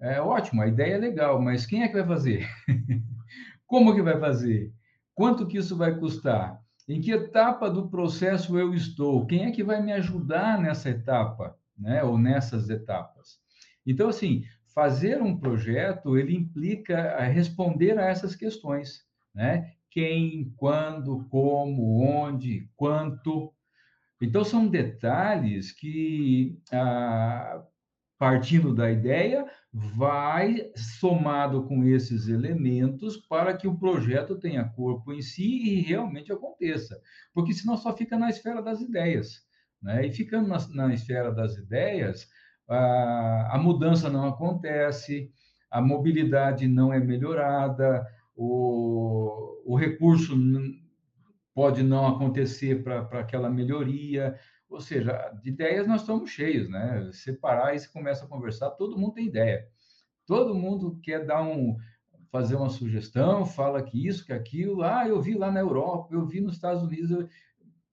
É 0.00 0.20
ótimo, 0.20 0.62
a 0.62 0.66
ideia 0.68 0.94
é 0.94 0.98
legal, 0.98 1.40
mas 1.40 1.66
quem 1.66 1.82
é 1.82 1.88
que 1.88 1.94
vai 1.94 2.06
fazer? 2.06 2.48
Como 3.66 3.94
que 3.94 4.02
vai 4.02 4.18
fazer? 4.18 4.72
Quanto 5.14 5.46
que 5.46 5.58
isso 5.58 5.76
vai 5.76 5.98
custar? 5.98 6.60
Em 6.88 7.00
que 7.00 7.10
etapa 7.10 7.68
do 7.68 7.88
processo 7.88 8.58
eu 8.58 8.72
estou? 8.72 9.26
Quem 9.26 9.44
é 9.44 9.50
que 9.50 9.64
vai 9.64 9.82
me 9.82 9.92
ajudar 9.92 10.58
nessa 10.58 10.88
etapa, 10.88 11.58
né? 11.76 12.02
Ou 12.02 12.16
nessas 12.16 12.70
etapas? 12.70 13.38
Então, 13.84 14.08
assim, 14.08 14.44
fazer 14.74 15.20
um 15.20 15.36
projeto 15.36 16.16
ele 16.16 16.34
implica 16.34 17.18
responder 17.24 17.98
a 17.98 18.06
essas 18.06 18.36
questões, 18.36 19.04
né? 19.34 19.72
Quem, 19.90 20.54
quando, 20.56 21.26
como, 21.28 22.00
onde, 22.00 22.70
quanto. 22.76 23.52
Então, 24.22 24.44
são 24.44 24.68
detalhes 24.68 25.72
que, 25.72 26.58
ah, 26.72 27.62
partindo 28.18 28.74
da 28.74 28.90
ideia, 28.90 29.46
vai 29.72 30.70
somado 30.74 31.64
com 31.64 31.84
esses 31.84 32.26
elementos 32.26 33.16
para 33.16 33.56
que 33.56 33.68
o 33.68 33.78
projeto 33.78 34.36
tenha 34.36 34.68
corpo 34.68 35.12
em 35.12 35.22
si 35.22 35.44
e 35.44 35.80
realmente 35.82 36.32
aconteça. 36.32 37.00
Porque 37.32 37.52
senão 37.52 37.76
só 37.76 37.96
fica 37.96 38.18
na 38.18 38.28
esfera 38.28 38.60
das 38.60 38.80
ideias. 38.80 39.46
Né? 39.80 40.06
E 40.06 40.12
ficando 40.12 40.48
na, 40.48 40.58
na 40.74 40.92
esfera 40.92 41.30
das 41.30 41.56
ideias, 41.56 42.26
a, 42.68 43.56
a 43.56 43.58
mudança 43.58 44.10
não 44.10 44.26
acontece, 44.26 45.30
a 45.70 45.80
mobilidade 45.80 46.66
não 46.66 46.92
é 46.92 46.98
melhorada, 46.98 48.06
o, 48.34 49.62
o 49.64 49.76
recurso 49.76 50.36
pode 51.54 51.82
não 51.82 52.06
acontecer 52.06 52.82
para 52.82 53.20
aquela 53.20 53.50
melhoria. 53.50 54.38
Ou 54.68 54.80
seja, 54.80 55.30
de 55.42 55.48
ideias 55.48 55.86
nós 55.86 56.02
estamos 56.02 56.30
cheios, 56.30 56.68
né? 56.68 57.10
Separar 57.12 57.74
e 57.74 57.78
se 57.78 57.90
começa 57.90 58.24
a 58.24 58.28
conversar, 58.28 58.70
todo 58.70 58.98
mundo 58.98 59.14
tem 59.14 59.26
ideia. 59.26 59.66
Todo 60.26 60.54
mundo 60.54 60.98
quer 61.02 61.24
dar 61.24 61.42
um 61.42 61.76
fazer 62.30 62.56
uma 62.56 62.68
sugestão, 62.68 63.46
fala 63.46 63.82
que 63.82 64.06
isso, 64.06 64.24
que 64.24 64.32
aquilo, 64.32 64.82
ah, 64.82 65.06
eu 65.08 65.20
vi 65.20 65.34
lá 65.34 65.50
na 65.50 65.60
Europa, 65.60 66.14
eu 66.14 66.26
vi 66.26 66.40
nos 66.40 66.54
Estados 66.54 66.82
Unidos, 66.82 67.10
eu... 67.10 67.28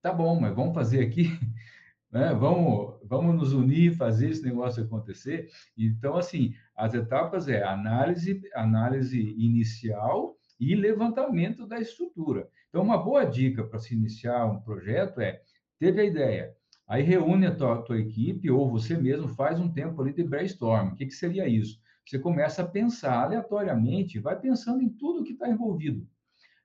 tá 0.01 0.13
bom, 0.13 0.39
mas 0.39 0.53
vamos 0.53 0.73
fazer 0.73 1.01
aqui, 1.01 1.29
né? 2.11 2.33
Vamos, 2.33 2.99
vamos 3.05 3.35
nos 3.35 3.53
unir, 3.53 3.95
fazer 3.95 4.29
esse 4.29 4.43
negócio 4.43 4.83
acontecer. 4.83 5.47
Então, 5.77 6.17
assim, 6.17 6.53
as 6.75 6.93
etapas 6.93 7.47
é 7.47 7.63
análise, 7.63 8.41
análise 8.53 9.19
inicial 9.21 10.35
e 10.59 10.75
levantamento 10.75 11.65
da 11.65 11.79
estrutura. 11.79 12.47
Então, 12.69 12.81
uma 12.81 12.97
boa 12.97 13.23
dica 13.25 13.63
para 13.63 13.79
se 13.79 13.93
iniciar 13.93 14.45
um 14.45 14.59
projeto 14.59 15.21
é: 15.21 15.41
teve 15.79 16.01
a 16.01 16.05
ideia, 16.05 16.55
aí 16.87 17.03
reúne 17.03 17.47
a 17.47 17.55
tua, 17.55 17.81
tua 17.81 17.99
equipe 17.99 18.49
ou 18.49 18.69
você 18.69 18.97
mesmo 18.97 19.27
faz 19.27 19.59
um 19.59 19.69
tempo 19.69 20.01
ali 20.01 20.13
de 20.13 20.23
brainstorm. 20.23 20.89
O 20.89 20.95
que, 20.95 21.05
que 21.05 21.13
seria 21.13 21.47
isso? 21.47 21.79
Você 22.05 22.19
começa 22.19 22.61
a 22.61 22.67
pensar 22.67 23.23
aleatoriamente, 23.23 24.19
vai 24.19 24.39
pensando 24.39 24.81
em 24.81 24.89
tudo 24.89 25.23
que 25.23 25.33
está 25.33 25.49
envolvido. 25.49 26.07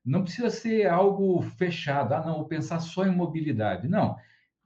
Não 0.05 0.23
precisa 0.23 0.51
ser 0.51 0.87
algo 0.87 1.41
fechado, 1.43 2.15
ah, 2.15 2.25
não, 2.25 2.37
vou 2.37 2.47
pensar 2.47 2.81
só 2.81 3.07
em 3.07 3.15
mobilidade. 3.15 3.89
Não, 3.89 4.17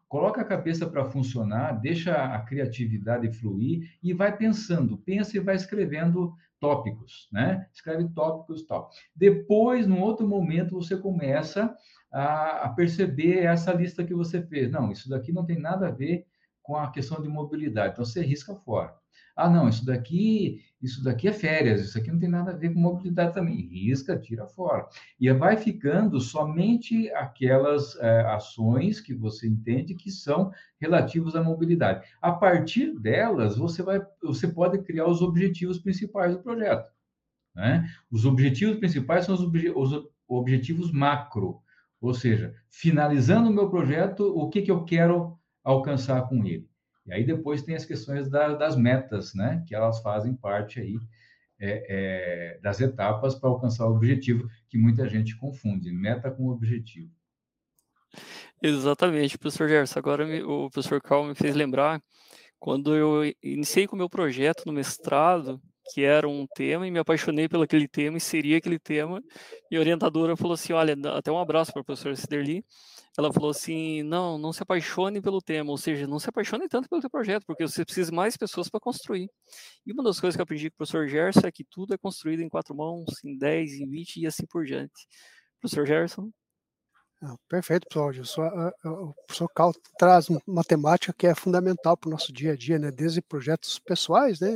coloca 0.08 0.40
a 0.40 0.44
cabeça 0.44 0.86
para 0.86 1.04
funcionar, 1.04 1.80
deixa 1.80 2.14
a 2.14 2.40
criatividade 2.40 3.32
fluir 3.32 3.96
e 4.02 4.12
vai 4.12 4.36
pensando, 4.36 4.98
pensa 4.98 5.36
e 5.36 5.40
vai 5.40 5.54
escrevendo 5.54 6.34
tópicos, 6.60 7.28
né? 7.30 7.66
Escreve 7.72 8.08
tópicos 8.08 8.62
e 8.62 8.66
tal. 8.66 8.90
Depois, 9.14 9.86
num 9.86 10.00
outro 10.00 10.26
momento, 10.26 10.74
você 10.74 10.96
começa 10.96 11.74
a, 12.14 12.66
a, 12.66 12.68
perceber 12.68 13.40
essa 13.40 13.72
lista 13.72 14.04
que 14.04 14.14
você 14.14 14.40
fez. 14.40 14.70
Não, 14.70 14.92
isso 14.92 15.08
daqui 15.08 15.32
não 15.32 15.44
tem 15.44 15.58
nada 15.58 15.88
a 15.88 15.90
ver 15.90 16.26
com 16.62 16.76
a 16.76 16.90
questão 16.90 17.20
de 17.20 17.28
mobilidade, 17.28 17.92
então 17.92 18.04
você 18.04 18.22
risca 18.22 18.54
fora. 18.54 18.94
Ah, 19.36 19.50
não, 19.50 19.68
isso 19.68 19.84
daqui, 19.84 20.62
isso 20.80 21.02
daqui 21.02 21.26
é 21.26 21.32
férias, 21.32 21.80
isso 21.80 21.98
aqui 21.98 22.10
não 22.10 22.20
tem 22.20 22.28
nada 22.28 22.52
a 22.52 22.56
ver 22.56 22.72
com 22.72 22.78
mobilidade 22.78 23.34
também. 23.34 23.68
Risca, 23.68 24.16
tira 24.16 24.46
fora. 24.46 24.86
E 25.18 25.30
vai 25.32 25.56
ficando 25.56 26.20
somente 26.20 27.10
aquelas 27.10 27.96
é, 27.96 28.20
ações 28.26 29.00
que 29.00 29.12
você 29.12 29.48
entende 29.48 29.94
que 29.94 30.10
são 30.10 30.52
relativas 30.80 31.34
à 31.34 31.42
mobilidade. 31.42 32.06
A 32.22 32.30
partir 32.30 32.96
delas, 32.98 33.56
você 33.56 33.82
vai, 33.82 34.00
você 34.22 34.46
pode 34.46 34.78
criar 34.82 35.08
os 35.08 35.20
objetivos 35.20 35.78
principais 35.80 36.32
do 36.32 36.42
projeto. 36.42 36.88
Né? 37.56 37.88
Os 38.10 38.24
objetivos 38.24 38.76
principais 38.76 39.24
são 39.24 39.34
os, 39.34 39.40
obje, 39.40 39.70
os 39.70 39.90
objetivos 40.28 40.92
macro, 40.92 41.60
ou 42.06 42.14
seja, 42.14 42.54
finalizando 42.70 43.48
o 43.48 43.52
meu 43.52 43.70
projeto, 43.70 44.22
o 44.36 44.48
que, 44.48 44.62
que 44.62 44.70
eu 44.70 44.84
quero 44.84 45.38
alcançar 45.62 46.28
com 46.28 46.44
ele. 46.44 46.68
E 47.06 47.12
aí 47.12 47.24
depois 47.24 47.62
tem 47.62 47.74
as 47.74 47.84
questões 47.84 48.30
da, 48.30 48.54
das 48.54 48.76
metas, 48.76 49.34
né? 49.34 49.62
Que 49.66 49.74
elas 49.74 50.00
fazem 50.00 50.34
parte 50.34 50.80
aí 50.80 50.98
é, 51.58 52.56
é, 52.56 52.60
das 52.60 52.80
etapas 52.80 53.34
para 53.34 53.48
alcançar 53.48 53.86
o 53.86 53.94
objetivo, 53.94 54.48
que 54.68 54.78
muita 54.78 55.08
gente 55.08 55.36
confunde, 55.36 55.92
meta 55.92 56.30
com 56.30 56.48
objetivo. 56.48 57.10
Exatamente, 58.62 59.38
professor 59.38 59.68
Gerson. 59.68 59.98
Agora 59.98 60.24
o 60.46 60.70
professor 60.70 61.00
Cal 61.00 61.24
me 61.24 61.34
fez 61.34 61.54
lembrar 61.54 62.02
quando 62.58 62.94
eu 62.94 63.22
iniciei 63.42 63.86
com 63.86 63.94
o 63.94 63.98
meu 63.98 64.08
projeto 64.08 64.62
no 64.66 64.72
mestrado, 64.72 65.60
que 65.92 66.02
era 66.02 66.28
um 66.28 66.46
tema, 66.54 66.86
e 66.86 66.90
me 66.90 66.98
apaixonei 66.98 67.48
pelo 67.48 67.62
aquele 67.64 67.88
tema, 67.88 68.16
e 68.16 68.20
seria 68.20 68.58
aquele 68.58 68.78
tema, 68.78 69.22
e 69.70 69.76
a 69.76 69.80
orientadora 69.80 70.36
falou 70.36 70.54
assim, 70.54 70.72
olha, 70.72 70.96
até 71.16 71.30
um 71.30 71.38
abraço 71.38 71.72
para 71.72 71.82
o 71.82 71.84
professor 71.84 72.16
Siderli, 72.16 72.64
ela 73.16 73.32
falou 73.32 73.50
assim: 73.50 74.02
não, 74.02 74.36
não 74.38 74.52
se 74.52 74.62
apaixone 74.62 75.20
pelo 75.20 75.40
tema, 75.40 75.70
ou 75.70 75.78
seja, 75.78 76.06
não 76.06 76.18
se 76.18 76.28
apaixone 76.28 76.68
tanto 76.68 76.88
pelo 76.88 77.00
seu 77.00 77.10
projeto, 77.10 77.44
porque 77.46 77.66
você 77.66 77.84
precisa 77.84 78.10
de 78.10 78.16
mais 78.16 78.36
pessoas 78.36 78.68
para 78.68 78.80
construir. 78.80 79.30
E 79.86 79.92
uma 79.92 80.02
das 80.02 80.18
coisas 80.20 80.36
que 80.36 80.40
eu 80.40 80.44
aprendi 80.44 80.70
com 80.70 80.74
o 80.74 80.78
professor 80.78 81.06
Gerson 81.08 81.46
é 81.46 81.52
que 81.52 81.64
tudo 81.64 81.94
é 81.94 81.98
construído 81.98 82.40
em 82.40 82.48
quatro 82.48 82.74
mãos, 82.74 83.04
em 83.24 83.36
dez, 83.38 83.72
em 83.74 83.88
vinte 83.88 84.16
e 84.16 84.26
assim 84.26 84.46
por 84.46 84.64
diante. 84.64 85.06
Professor 85.60 85.86
Gerson? 85.86 86.30
Perfeito, 87.48 87.86
Cláudio. 87.90 88.22
O 88.84 89.14
professor 89.26 89.48
Cal 89.54 89.72
traz 89.98 90.28
matemática 90.46 91.12
que 91.12 91.26
é 91.26 91.34
fundamental 91.34 91.96
para 91.96 92.08
o 92.08 92.10
nosso 92.10 92.32
dia 92.32 92.52
a 92.52 92.56
dia, 92.56 92.78
né? 92.78 92.90
desde 92.90 93.22
projetos 93.22 93.78
pessoais 93.78 94.40
né? 94.40 94.50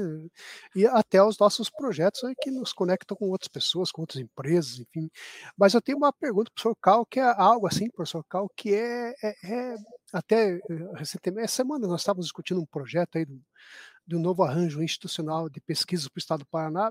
e 0.74 0.86
até 0.86 1.22
os 1.22 1.38
nossos 1.38 1.70
projetos 1.70 2.24
aí, 2.24 2.34
que 2.40 2.50
nos 2.50 2.72
conectam 2.72 3.16
com 3.16 3.30
outras 3.30 3.48
pessoas, 3.48 3.90
com 3.90 4.02
outras 4.02 4.20
empresas, 4.20 4.78
enfim. 4.78 5.10
Mas 5.56 5.74
eu 5.74 5.80
tenho 5.80 5.98
uma 5.98 6.12
pergunta 6.12 6.50
para 6.50 6.60
o 6.60 6.62
professor 6.62 6.76
Cal, 6.80 7.06
que 7.06 7.20
é 7.20 7.24
algo 7.24 7.66
assim, 7.66 7.90
professor 7.90 8.24
Cal, 8.24 8.48
que 8.56 8.74
é, 8.74 9.14
é, 9.22 9.34
é 9.44 9.76
até 10.12 10.56
eh, 10.56 10.60
recentemente, 10.94 11.44
essa 11.44 11.56
semana 11.56 11.86
nós 11.86 12.00
estávamos 12.00 12.26
discutindo 12.26 12.60
um 12.60 12.66
projeto 12.66 13.16
aí 13.16 13.24
do, 13.24 13.40
do 14.06 14.18
novo 14.18 14.42
arranjo 14.42 14.82
institucional 14.82 15.48
de 15.48 15.60
pesquisa 15.60 16.08
para 16.10 16.18
o 16.18 16.20
Estado 16.20 16.38
do 16.40 16.46
Paraná, 16.46 16.90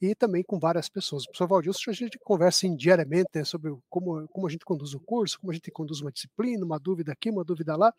e 0.00 0.14
também 0.14 0.42
com 0.42 0.58
várias 0.58 0.88
pessoas. 0.88 1.24
Professor 1.24 1.48
Valdilson, 1.48 1.90
a 1.90 1.94
gente 1.94 2.18
conversa 2.18 2.68
diariamente 2.68 3.30
né, 3.34 3.44
sobre 3.44 3.74
como, 3.90 4.28
como 4.28 4.46
a 4.46 4.50
gente 4.50 4.64
conduz 4.64 4.94
o 4.94 5.00
curso, 5.00 5.38
como 5.40 5.50
a 5.50 5.54
gente 5.54 5.70
conduz 5.70 6.00
uma 6.00 6.12
disciplina, 6.12 6.64
uma 6.64 6.78
dúvida 6.78 7.12
aqui, 7.12 7.30
uma 7.30 7.44
dúvida 7.44 7.76
lá. 7.76 7.92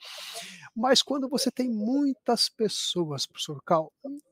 Mas 0.76 1.02
quando 1.02 1.28
você 1.28 1.52
tem 1.52 1.70
muitas 1.70 2.50
pessoas, 2.50 3.26
professor 3.26 3.62
Cal, 3.64 3.92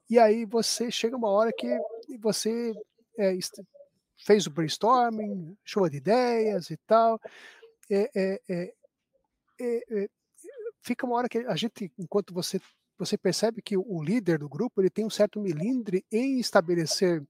e 0.09 0.17
aí 0.17 0.45
você 0.45 0.89
chega 0.89 1.17
uma 1.17 1.29
hora 1.29 1.51
que 1.51 1.67
você 2.19 2.73
é, 3.17 3.37
fez 4.25 4.47
o 4.47 4.51
brainstorming, 4.51 5.57
show 5.65 5.89
de 5.89 5.97
ideias 5.97 6.69
e 6.69 6.77
tal, 6.87 7.19
é, 7.89 8.09
é, 8.15 8.41
é, 8.49 8.73
é, 9.59 10.03
é 10.03 10.07
fica 10.81 11.05
uma 11.05 11.17
hora 11.17 11.27
que 11.27 11.39
a 11.39 11.55
gente, 11.55 11.91
enquanto 11.99 12.33
você 12.33 12.61
você 12.99 13.15
percebe 13.15 13.61
que 13.61 13.77
o 13.77 14.01
líder 14.01 14.39
do 14.39 14.49
grupo 14.49 14.81
ele 14.81 14.89
tem 14.89 15.05
um 15.05 15.09
certo 15.09 15.39
milindre 15.39 16.03
em 16.11 16.39
estabelecer 16.39 17.23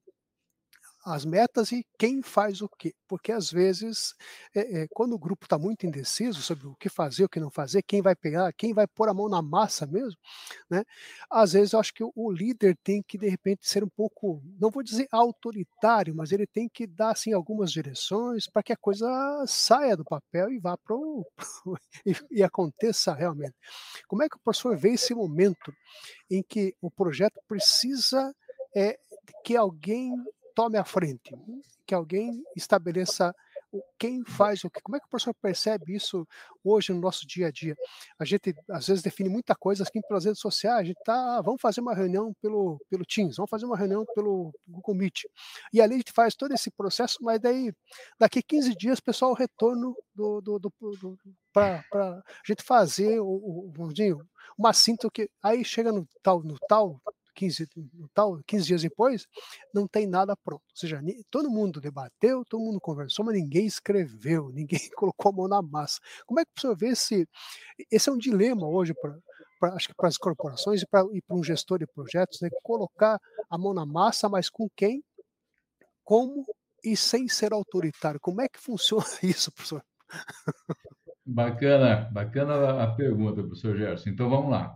as 1.07 1.23
metas 1.23 1.71
e 1.71 1.85
quem 1.97 2.21
faz 2.21 2.61
o 2.61 2.67
quê. 2.67 2.93
Porque 3.07 3.31
às 3.31 3.49
vezes, 3.49 4.13
é, 4.53 4.81
é, 4.81 4.87
quando 4.89 5.13
o 5.13 5.19
grupo 5.19 5.45
está 5.45 5.57
muito 5.57 5.85
indeciso 5.85 6.41
sobre 6.41 6.67
o 6.67 6.75
que 6.75 6.89
fazer, 6.89 7.23
o 7.23 7.29
que 7.29 7.39
não 7.39 7.49
fazer, 7.49 7.81
quem 7.83 8.01
vai 8.01 8.15
pegar, 8.15 8.51
quem 8.53 8.73
vai 8.73 8.85
pôr 8.85 9.07
a 9.07 9.13
mão 9.13 9.29
na 9.29 9.41
massa 9.41 9.85
mesmo, 9.85 10.19
né? 10.69 10.83
Às 11.29 11.53
vezes 11.53 11.71
eu 11.73 11.79
acho 11.79 11.93
que 11.93 12.03
o 12.03 12.31
líder 12.31 12.77
tem 12.83 13.01
que 13.01 13.17
de 13.17 13.29
repente 13.29 13.67
ser 13.67 13.83
um 13.83 13.89
pouco, 13.89 14.41
não 14.59 14.69
vou 14.69 14.83
dizer 14.83 15.07
autoritário, 15.11 16.13
mas 16.13 16.31
ele 16.31 16.45
tem 16.45 16.67
que 16.67 16.85
dar 16.85 17.11
assim 17.11 17.31
algumas 17.31 17.71
direções 17.71 18.47
para 18.47 18.61
que 18.61 18.73
a 18.73 18.77
coisa 18.77 19.07
saia 19.47 19.95
do 19.95 20.03
papel 20.03 20.51
e 20.51 20.59
vá 20.59 20.77
para 20.77 20.95
o 20.95 21.25
e, 22.05 22.13
e 22.31 22.43
aconteça 22.43 23.13
realmente. 23.13 23.55
Como 24.07 24.23
é 24.23 24.29
que 24.29 24.35
o 24.35 24.39
professor 24.39 24.75
vê 24.75 24.91
esse 24.91 25.13
momento 25.13 25.73
em 26.29 26.43
que 26.43 26.75
o 26.81 26.91
projeto 26.91 27.39
precisa 27.47 28.33
é, 28.75 28.99
que 29.43 29.55
alguém 29.55 30.13
tome 30.57 30.75
a 30.75 30.83
frente, 30.83 31.35
que 31.85 31.93
alguém 31.93 32.43
estabeleça 32.55 33.31
quem 33.99 34.23
faz 34.25 34.63
o 34.63 34.71
que? 34.71 34.81
Como 34.81 34.95
é 34.95 34.99
que 34.99 35.05
o 35.05 35.09
professor 35.09 35.35
percebe 35.39 35.93
isso 35.93 36.27
hoje 36.63 36.91
no 36.91 36.99
nosso 36.99 37.27
dia 37.27 37.47
a 37.47 37.51
dia? 37.51 37.75
A 38.17 38.25
gente 38.25 38.55
às 38.71 38.87
vezes 38.87 39.03
define 39.03 39.29
muita 39.29 39.53
coisa 39.53 39.83
aqui 39.83 40.01
pelas 40.07 40.25
redes 40.25 40.39
sociais, 40.39 40.79
a 40.79 40.83
gente 40.83 40.99
tá, 41.03 41.37
ah, 41.37 41.41
vamos 41.43 41.61
fazer 41.61 41.81
uma 41.81 41.93
reunião 41.93 42.33
pelo, 42.41 42.79
pelo 42.89 43.05
Teams, 43.05 43.35
vamos 43.35 43.51
fazer 43.51 43.67
uma 43.67 43.77
reunião 43.77 44.03
pelo 44.15 44.51
Google 44.67 44.95
Meet. 44.95 45.25
E 45.71 45.79
ali 45.79 45.93
a 45.93 45.97
gente 45.97 46.11
faz 46.11 46.33
todo 46.33 46.53
esse 46.53 46.71
processo, 46.71 47.17
mas 47.21 47.39
daí 47.39 47.71
daqui 48.19 48.41
15 48.41 48.75
dias, 48.75 48.99
pessoal, 48.99 49.33
retorno 49.33 49.95
do, 50.15 50.41
do, 50.41 50.57
do, 50.57 50.73
do 50.79 51.19
para 51.53 51.83
a 51.93 52.23
gente 52.47 52.63
fazer 52.63 53.19
o, 53.19 53.27
o, 53.27 53.71
uma 54.57 54.73
síntese 54.73 55.11
que 55.11 55.29
aí 55.43 55.63
chega 55.63 55.91
no 55.91 56.07
tal, 56.23 56.41
no 56.41 56.57
tal 56.67 56.99
15, 57.37 57.67
tal, 58.13 58.39
15 58.47 58.65
dias 58.65 58.81
depois, 58.81 59.27
não 59.73 59.87
tem 59.87 60.07
nada 60.07 60.35
pronto. 60.35 60.63
Ou 60.71 60.75
seja, 60.75 60.99
todo 61.29 61.49
mundo 61.49 61.79
debateu, 61.79 62.43
todo 62.49 62.63
mundo 62.63 62.81
conversou, 62.81 63.23
mas 63.23 63.35
ninguém 63.35 63.65
escreveu, 63.67 64.49
ninguém 64.53 64.89
colocou 64.95 65.31
a 65.31 65.35
mão 65.35 65.47
na 65.47 65.61
massa. 65.61 65.99
Como 66.25 66.39
é 66.39 66.45
que 66.45 66.51
você 66.57 66.75
vê 66.75 66.95
se 66.95 67.27
esse 67.91 68.09
é 68.09 68.11
um 68.11 68.17
dilema 68.17 68.67
hoje 68.67 68.93
para 68.93 69.15
Pra, 69.59 69.73
acho 69.73 69.87
que 69.87 69.95
para 69.95 70.07
as 70.07 70.17
corporações 70.17 70.83
e 70.83 70.85
para 70.85 71.07
um 71.31 71.43
gestor 71.43 71.79
de 71.79 71.87
projetos, 71.87 72.39
né, 72.41 72.49
colocar 72.61 73.19
a 73.49 73.57
mão 73.57 73.73
na 73.73 73.87
massa, 73.87 74.29
mas 74.29 74.51
com 74.51 74.69
quem, 74.75 75.03
como 76.03 76.45
e 76.83 76.95
sem 76.95 77.27
ser 77.27 77.53
autoritário. 77.53 78.19
Como 78.19 78.41
é 78.41 78.47
que 78.47 78.59
funciona 78.59 79.03
isso, 79.23 79.51
professor? 79.51 79.83
Bacana, 81.25 82.09
bacana 82.11 82.83
a 82.83 82.95
pergunta, 82.95 83.41
professor 83.41 83.75
Gerson. 83.77 84.09
Então 84.11 84.29
vamos 84.29 84.51
lá. 84.51 84.75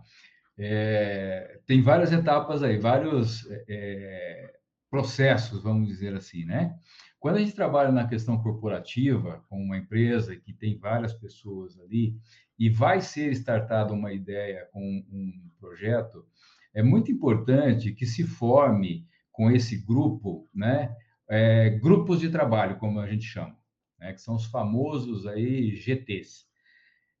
É, 0.58 1.60
tem 1.66 1.80
várias 1.82 2.12
etapas 2.12 2.62
aí, 2.62 2.78
vários 2.78 3.46
é, 3.68 4.52
processos, 4.90 5.62
vamos 5.62 5.88
dizer 5.88 6.14
assim, 6.14 6.44
né? 6.44 6.76
Quando 7.18 7.36
a 7.36 7.38
gente 7.38 7.54
trabalha 7.54 7.92
na 7.92 8.08
questão 8.08 8.42
corporativa, 8.42 9.44
com 9.48 9.62
uma 9.62 9.78
empresa 9.78 10.34
que 10.36 10.52
tem 10.52 10.76
várias 10.76 11.14
pessoas 11.14 11.78
ali, 11.78 12.16
e 12.58 12.68
vai 12.68 13.00
ser 13.00 13.32
startada 13.32 13.92
uma 13.92 14.12
ideia 14.12 14.68
com 14.72 14.80
um 14.80 15.50
projeto, 15.58 16.26
é 16.74 16.82
muito 16.82 17.10
importante 17.10 17.92
que 17.92 18.06
se 18.06 18.24
forme 18.24 19.06
com 19.30 19.50
esse 19.50 19.76
grupo, 19.76 20.48
né? 20.54 20.94
É, 21.28 21.70
grupos 21.70 22.20
de 22.20 22.28
trabalho, 22.28 22.76
como 22.76 23.00
a 23.00 23.06
gente 23.06 23.24
chama, 23.24 23.56
né? 23.98 24.12
Que 24.12 24.20
são 24.20 24.34
os 24.34 24.46
famosos 24.46 25.26
aí 25.26 25.76
GTs. 25.76 26.46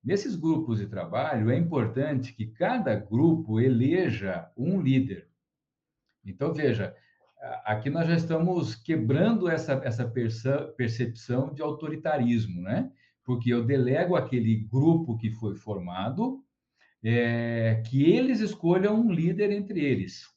Nesses 0.04 0.34
grupos 0.34 0.80
de 0.80 0.86
trabalho, 0.86 1.50
é 1.50 1.56
importante 1.56 2.32
que 2.32 2.46
cada 2.46 2.94
grupo 2.96 3.60
eleja 3.60 4.50
um 4.56 4.80
líder. 4.80 5.28
Então, 6.24 6.52
veja, 6.52 6.94
aqui 7.64 7.88
nós 7.88 8.08
já 8.08 8.16
estamos 8.16 8.74
quebrando 8.74 9.48
essa, 9.48 9.80
essa 9.84 10.04
percepção 10.76 11.54
de 11.54 11.62
autoritarismo, 11.62 12.62
né? 12.62 12.90
Porque 13.24 13.52
eu 13.52 13.64
delego 13.64 14.16
aquele 14.16 14.56
grupo 14.56 15.16
que 15.16 15.30
foi 15.30 15.54
formado, 15.54 16.44
é, 17.02 17.82
que 17.86 18.02
eles 18.02 18.40
escolham 18.40 19.00
um 19.00 19.12
líder 19.12 19.52
entre 19.52 19.84
eles, 19.84 20.28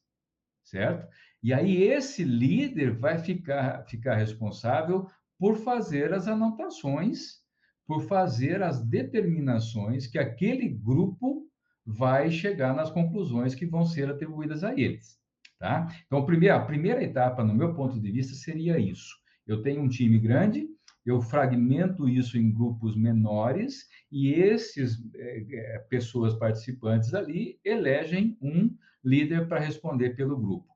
certo? 0.62 1.08
E 1.42 1.52
aí 1.52 1.82
esse 1.82 2.24
líder 2.24 2.96
vai 2.96 3.18
ficar, 3.18 3.84
ficar 3.84 4.14
responsável 4.14 5.08
por 5.38 5.56
fazer 5.56 6.12
as 6.12 6.26
anotações 6.26 7.44
por 7.86 8.02
fazer 8.02 8.62
as 8.62 8.82
determinações 8.82 10.06
que 10.06 10.18
aquele 10.18 10.68
grupo 10.68 11.46
vai 11.84 12.30
chegar 12.30 12.74
nas 12.74 12.90
conclusões 12.90 13.54
que 13.54 13.64
vão 13.64 13.86
ser 13.86 14.10
atribuídas 14.10 14.64
a 14.64 14.72
eles. 14.78 15.18
Tá? 15.58 15.88
Então, 16.06 16.18
a 16.18 16.26
primeira, 16.26 16.56
a 16.56 16.64
primeira 16.64 17.02
etapa, 17.02 17.44
no 17.44 17.54
meu 17.54 17.74
ponto 17.74 18.00
de 18.00 18.10
vista, 18.10 18.34
seria 18.34 18.78
isso. 18.78 19.14
Eu 19.46 19.62
tenho 19.62 19.80
um 19.80 19.88
time 19.88 20.18
grande, 20.18 20.68
eu 21.04 21.20
fragmento 21.20 22.08
isso 22.08 22.36
em 22.36 22.52
grupos 22.52 22.96
menores 22.96 23.86
e 24.10 24.32
esses 24.32 24.98
é, 25.14 25.78
pessoas 25.88 26.34
participantes 26.34 27.14
ali 27.14 27.60
elegem 27.64 28.36
um 28.42 28.74
líder 29.04 29.46
para 29.46 29.60
responder 29.60 30.10
pelo 30.16 30.36
grupo. 30.36 30.75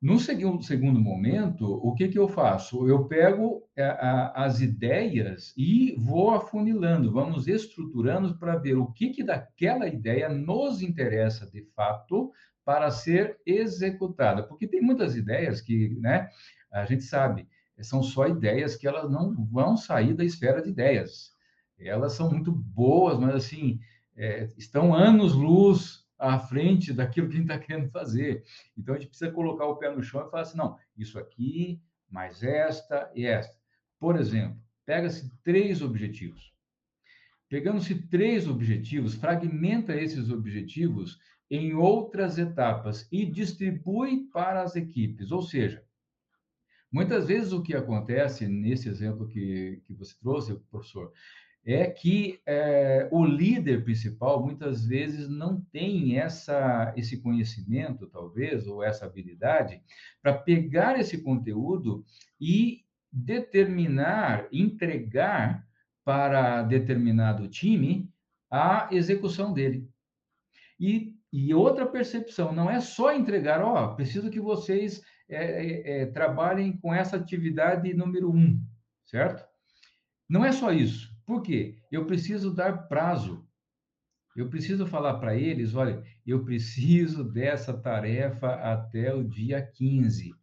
No 0.00 0.18
segundo, 0.18 0.62
segundo 0.62 0.98
momento, 0.98 1.66
o 1.66 1.94
que, 1.94 2.08
que 2.08 2.18
eu 2.18 2.26
faço? 2.26 2.88
Eu 2.88 3.04
pego 3.04 3.68
a, 3.76 3.80
é, 3.82 3.84
a, 3.84 4.44
as 4.44 4.62
ideias 4.62 5.52
e 5.58 5.94
vou 5.98 6.30
afunilando, 6.30 7.12
vamos 7.12 7.46
estruturando 7.46 8.38
para 8.38 8.56
ver 8.56 8.78
o 8.78 8.90
que, 8.92 9.10
que 9.10 9.22
daquela 9.22 9.86
ideia 9.86 10.30
nos 10.30 10.80
interessa 10.80 11.46
de 11.50 11.62
fato 11.76 12.32
para 12.64 12.90
ser 12.90 13.38
executada. 13.44 14.42
Porque 14.42 14.66
tem 14.66 14.80
muitas 14.80 15.14
ideias 15.14 15.60
que, 15.60 15.90
né, 16.00 16.30
a 16.72 16.86
gente 16.86 17.02
sabe, 17.02 17.46
são 17.82 18.02
só 18.02 18.26
ideias 18.26 18.76
que 18.76 18.86
elas 18.86 19.10
não 19.10 19.34
vão 19.44 19.76
sair 19.76 20.14
da 20.14 20.24
esfera 20.24 20.62
de 20.62 20.70
ideias. 20.70 21.34
Elas 21.78 22.14
são 22.14 22.30
muito 22.30 22.50
boas, 22.50 23.18
mas 23.18 23.34
assim, 23.34 23.78
é, 24.16 24.48
estão 24.56 24.94
anos-luz 24.94 26.06
à 26.20 26.38
frente 26.38 26.92
daquilo 26.92 27.28
que 27.28 27.34
a 27.34 27.38
gente 27.38 27.50
está 27.50 27.58
querendo 27.58 27.90
fazer. 27.90 28.44
Então, 28.76 28.94
a 28.94 28.98
gente 28.98 29.08
precisa 29.08 29.30
colocar 29.32 29.64
o 29.66 29.76
pé 29.76 29.90
no 29.90 30.02
chão 30.02 30.26
e 30.26 30.30
falar 30.30 30.42
assim, 30.42 30.58
não, 30.58 30.76
isso 30.96 31.18
aqui, 31.18 31.80
mais 32.08 32.42
esta 32.42 33.10
e 33.14 33.24
esta. 33.26 33.56
Por 33.98 34.16
exemplo, 34.16 34.60
pega-se 34.84 35.32
três 35.42 35.82
objetivos. 35.82 36.52
Pegando-se 37.48 37.94
três 38.08 38.46
objetivos, 38.46 39.14
fragmenta 39.14 39.94
esses 39.94 40.30
objetivos 40.30 41.18
em 41.50 41.74
outras 41.74 42.38
etapas 42.38 43.08
e 43.10 43.26
distribui 43.26 44.28
para 44.32 44.62
as 44.62 44.76
equipes. 44.76 45.32
Ou 45.32 45.42
seja, 45.42 45.84
muitas 46.92 47.26
vezes 47.26 47.52
o 47.52 47.62
que 47.62 47.74
acontece 47.74 48.46
nesse 48.46 48.88
exemplo 48.88 49.26
que, 49.26 49.82
que 49.84 49.92
você 49.94 50.14
trouxe, 50.20 50.54
professor, 50.70 51.12
é 51.64 51.86
que 51.86 52.40
é, 52.46 53.08
o 53.10 53.24
líder 53.24 53.84
principal 53.84 54.42
muitas 54.42 54.86
vezes 54.86 55.28
não 55.28 55.60
tem 55.72 56.18
essa, 56.18 56.92
esse 56.96 57.20
conhecimento, 57.20 58.06
talvez, 58.06 58.66
ou 58.66 58.82
essa 58.82 59.06
habilidade, 59.06 59.82
para 60.22 60.32
pegar 60.32 60.98
esse 60.98 61.22
conteúdo 61.22 62.04
e 62.40 62.84
determinar, 63.12 64.48
entregar 64.50 65.66
para 66.04 66.62
determinado 66.62 67.48
time 67.48 68.08
a 68.50 68.88
execução 68.90 69.52
dele. 69.52 69.88
E, 70.78 71.14
e 71.32 71.52
outra 71.52 71.86
percepção, 71.86 72.52
não 72.52 72.70
é 72.70 72.80
só 72.80 73.14
entregar, 73.14 73.62
ó, 73.62 73.84
oh, 73.84 73.94
preciso 73.96 74.30
que 74.30 74.40
vocês 74.40 75.02
é, 75.28 76.02
é, 76.02 76.06
trabalhem 76.06 76.76
com 76.78 76.92
essa 76.92 77.16
atividade 77.16 77.92
número 77.94 78.30
um, 78.30 78.60
certo? 79.04 79.46
Não 80.28 80.44
é 80.44 80.52
só 80.52 80.72
isso. 80.72 81.09
Por 81.30 81.42
quê? 81.42 81.76
Eu 81.92 82.06
preciso 82.06 82.52
dar 82.52 82.88
prazo. 82.88 83.46
Eu 84.34 84.50
preciso 84.50 84.84
falar 84.84 85.14
para 85.20 85.36
eles: 85.36 85.76
olha, 85.76 86.02
eu 86.26 86.44
preciso 86.44 87.22
dessa 87.22 87.72
tarefa 87.72 88.54
até 88.54 89.14
o 89.14 89.22
dia 89.22 89.62
15. 89.64 90.34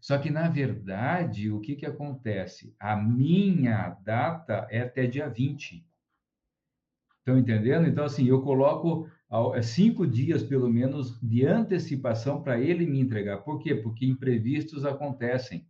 Só 0.00 0.18
que, 0.18 0.28
na 0.28 0.48
verdade, 0.48 1.52
o 1.52 1.60
que, 1.60 1.76
que 1.76 1.86
acontece? 1.86 2.74
A 2.80 2.96
minha 2.96 3.90
data 4.02 4.66
é 4.68 4.80
até 4.80 5.06
dia 5.06 5.28
20. 5.28 5.86
Estão 7.20 7.38
entendendo? 7.38 7.86
Então, 7.86 8.04
assim, 8.04 8.26
eu 8.26 8.42
coloco 8.42 9.08
é, 9.54 9.62
cinco 9.62 10.04
dias, 10.04 10.42
pelo 10.42 10.68
menos, 10.68 11.20
de 11.20 11.46
antecipação 11.46 12.42
para 12.42 12.60
ele 12.60 12.84
me 12.84 12.98
entregar. 12.98 13.44
Por 13.44 13.60
quê? 13.60 13.76
Porque 13.76 14.06
imprevistos 14.06 14.84
acontecem. 14.84 15.69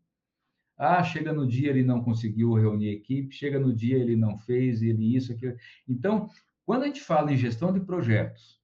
Ah, 0.83 1.05
chega 1.05 1.31
no 1.31 1.47
dia 1.47 1.69
ele 1.69 1.83
não 1.83 2.03
conseguiu 2.03 2.55
reunir 2.55 2.89
a 2.89 2.93
equipe, 2.93 3.35
chega 3.35 3.61
no 3.61 3.71
dia 3.71 3.99
ele 3.99 4.17
não 4.17 4.39
fez, 4.39 4.81
ele 4.81 5.15
isso, 5.15 5.31
aquilo. 5.31 5.55
Então, 5.87 6.27
quando 6.65 6.85
a 6.85 6.87
gente 6.87 7.03
fala 7.03 7.31
em 7.31 7.37
gestão 7.37 7.71
de 7.71 7.81
projetos, 7.81 8.59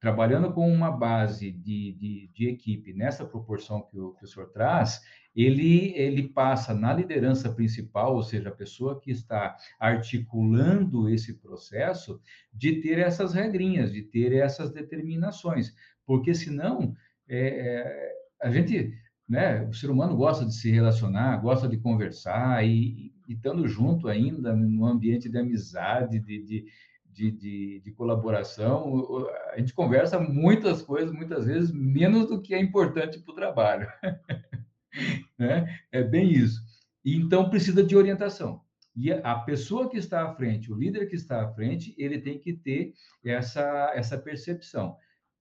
trabalhando 0.00 0.52
com 0.52 0.68
uma 0.68 0.90
base 0.90 1.52
de, 1.52 1.92
de, 1.92 2.30
de 2.34 2.48
equipe 2.48 2.92
nessa 2.92 3.24
proporção 3.24 3.80
que 3.82 3.96
o, 3.96 4.12
que 4.14 4.24
o 4.24 4.26
senhor 4.26 4.48
traz, 4.48 5.00
ele, 5.36 5.94
ele 5.96 6.28
passa 6.30 6.74
na 6.74 6.92
liderança 6.92 7.52
principal, 7.52 8.16
ou 8.16 8.24
seja, 8.24 8.48
a 8.48 8.56
pessoa 8.56 9.00
que 9.00 9.12
está 9.12 9.56
articulando 9.78 11.08
esse 11.08 11.34
processo, 11.34 12.20
de 12.52 12.80
ter 12.80 12.98
essas 12.98 13.34
regrinhas, 13.34 13.92
de 13.92 14.02
ter 14.02 14.32
essas 14.32 14.72
determinações, 14.72 15.72
porque 16.04 16.34
senão 16.34 16.92
é, 17.28 17.38
é 17.38 18.12
a 18.42 18.50
gente 18.50 18.92
né? 19.28 19.62
O 19.64 19.72
ser 19.72 19.90
humano 19.90 20.16
gosta 20.16 20.44
de 20.44 20.54
se 20.54 20.70
relacionar, 20.70 21.36
gosta 21.38 21.68
de 21.68 21.78
conversar 21.78 22.66
e, 22.66 23.12
estando 23.28 23.66
junto 23.66 24.08
ainda 24.08 24.54
num 24.54 24.84
ambiente 24.84 25.28
de 25.28 25.38
amizade, 25.38 26.18
de, 26.18 26.42
de, 26.42 26.64
de, 27.12 27.30
de, 27.30 27.80
de 27.84 27.92
colaboração, 27.92 29.26
a 29.52 29.58
gente 29.58 29.74
conversa 29.74 30.18
muitas 30.18 30.82
coisas, 30.82 31.12
muitas 31.12 31.46
vezes, 31.46 31.70
menos 31.72 32.26
do 32.26 32.40
que 32.40 32.54
é 32.54 32.60
importante 32.60 33.18
para 33.20 33.32
o 33.32 33.36
trabalho. 33.36 33.88
né? 35.38 35.78
É 35.90 36.02
bem 36.02 36.30
isso. 36.30 36.60
E, 37.04 37.16
então, 37.16 37.50
precisa 37.50 37.82
de 37.82 37.96
orientação. 37.96 38.62
E 38.94 39.10
a 39.10 39.34
pessoa 39.36 39.88
que 39.88 39.96
está 39.96 40.22
à 40.22 40.34
frente, 40.34 40.70
o 40.70 40.76
líder 40.76 41.08
que 41.08 41.16
está 41.16 41.42
à 41.42 41.48
frente, 41.54 41.94
ele 41.96 42.20
tem 42.20 42.38
que 42.38 42.52
ter 42.52 42.92
essa, 43.24 43.92
essa 43.94 44.18
percepção. 44.18 44.96